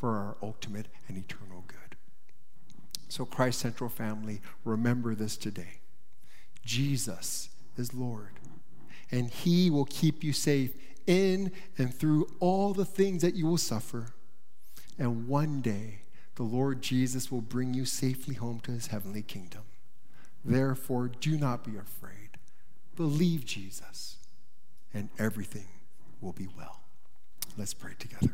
for 0.00 0.16
our 0.16 0.36
ultimate 0.42 0.86
and 1.06 1.18
eternal 1.18 1.62
good. 1.66 1.96
So, 3.08 3.26
Christ 3.26 3.58
Central 3.60 3.90
family, 3.90 4.40
remember 4.64 5.14
this 5.14 5.36
today 5.36 5.80
Jesus 6.64 7.50
is 7.76 7.92
Lord, 7.92 8.40
and 9.10 9.30
He 9.30 9.68
will 9.68 9.84
keep 9.84 10.24
you 10.24 10.32
safe 10.32 10.72
in 11.06 11.52
and 11.76 11.94
through 11.94 12.30
all 12.40 12.72
the 12.72 12.84
things 12.84 13.20
that 13.22 13.34
you 13.34 13.46
will 13.46 13.58
suffer. 13.58 14.14
And 14.98 15.28
one 15.28 15.60
day, 15.60 16.00
the 16.36 16.42
Lord 16.42 16.80
Jesus 16.80 17.30
will 17.30 17.40
bring 17.40 17.74
you 17.74 17.84
safely 17.84 18.34
home 18.34 18.60
to 18.60 18.70
his 18.70 18.86
heavenly 18.86 19.22
kingdom. 19.22 19.62
Therefore, 20.42 21.08
do 21.08 21.36
not 21.36 21.64
be 21.64 21.76
afraid. 21.76 22.38
Believe 22.96 23.44
Jesus, 23.44 24.16
and 24.94 25.10
everything 25.18 25.68
will 26.20 26.32
be 26.32 26.48
well. 26.56 26.80
Let's 27.58 27.74
pray 27.74 27.92
together. 27.98 28.32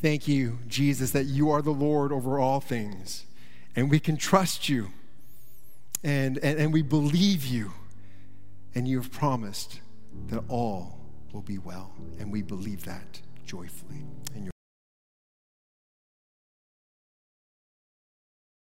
Thank 0.00 0.28
you, 0.28 0.60
Jesus, 0.68 1.10
that 1.10 1.24
you 1.24 1.50
are 1.50 1.60
the 1.60 1.72
Lord 1.72 2.12
over 2.12 2.38
all 2.38 2.60
things, 2.60 3.26
and 3.74 3.90
we 3.90 3.98
can 3.98 4.16
trust 4.16 4.68
you, 4.68 4.88
and, 6.04 6.38
and, 6.38 6.58
and 6.58 6.72
we 6.72 6.82
believe 6.82 7.44
you, 7.44 7.72
and 8.76 8.86
you 8.86 9.00
have 9.00 9.10
promised 9.10 9.80
that 10.28 10.44
all 10.48 11.00
will 11.32 11.42
be 11.42 11.58
well, 11.58 11.92
and 12.20 12.30
we 12.30 12.42
believe 12.42 12.84
that 12.84 13.20
joyfully. 13.44 14.04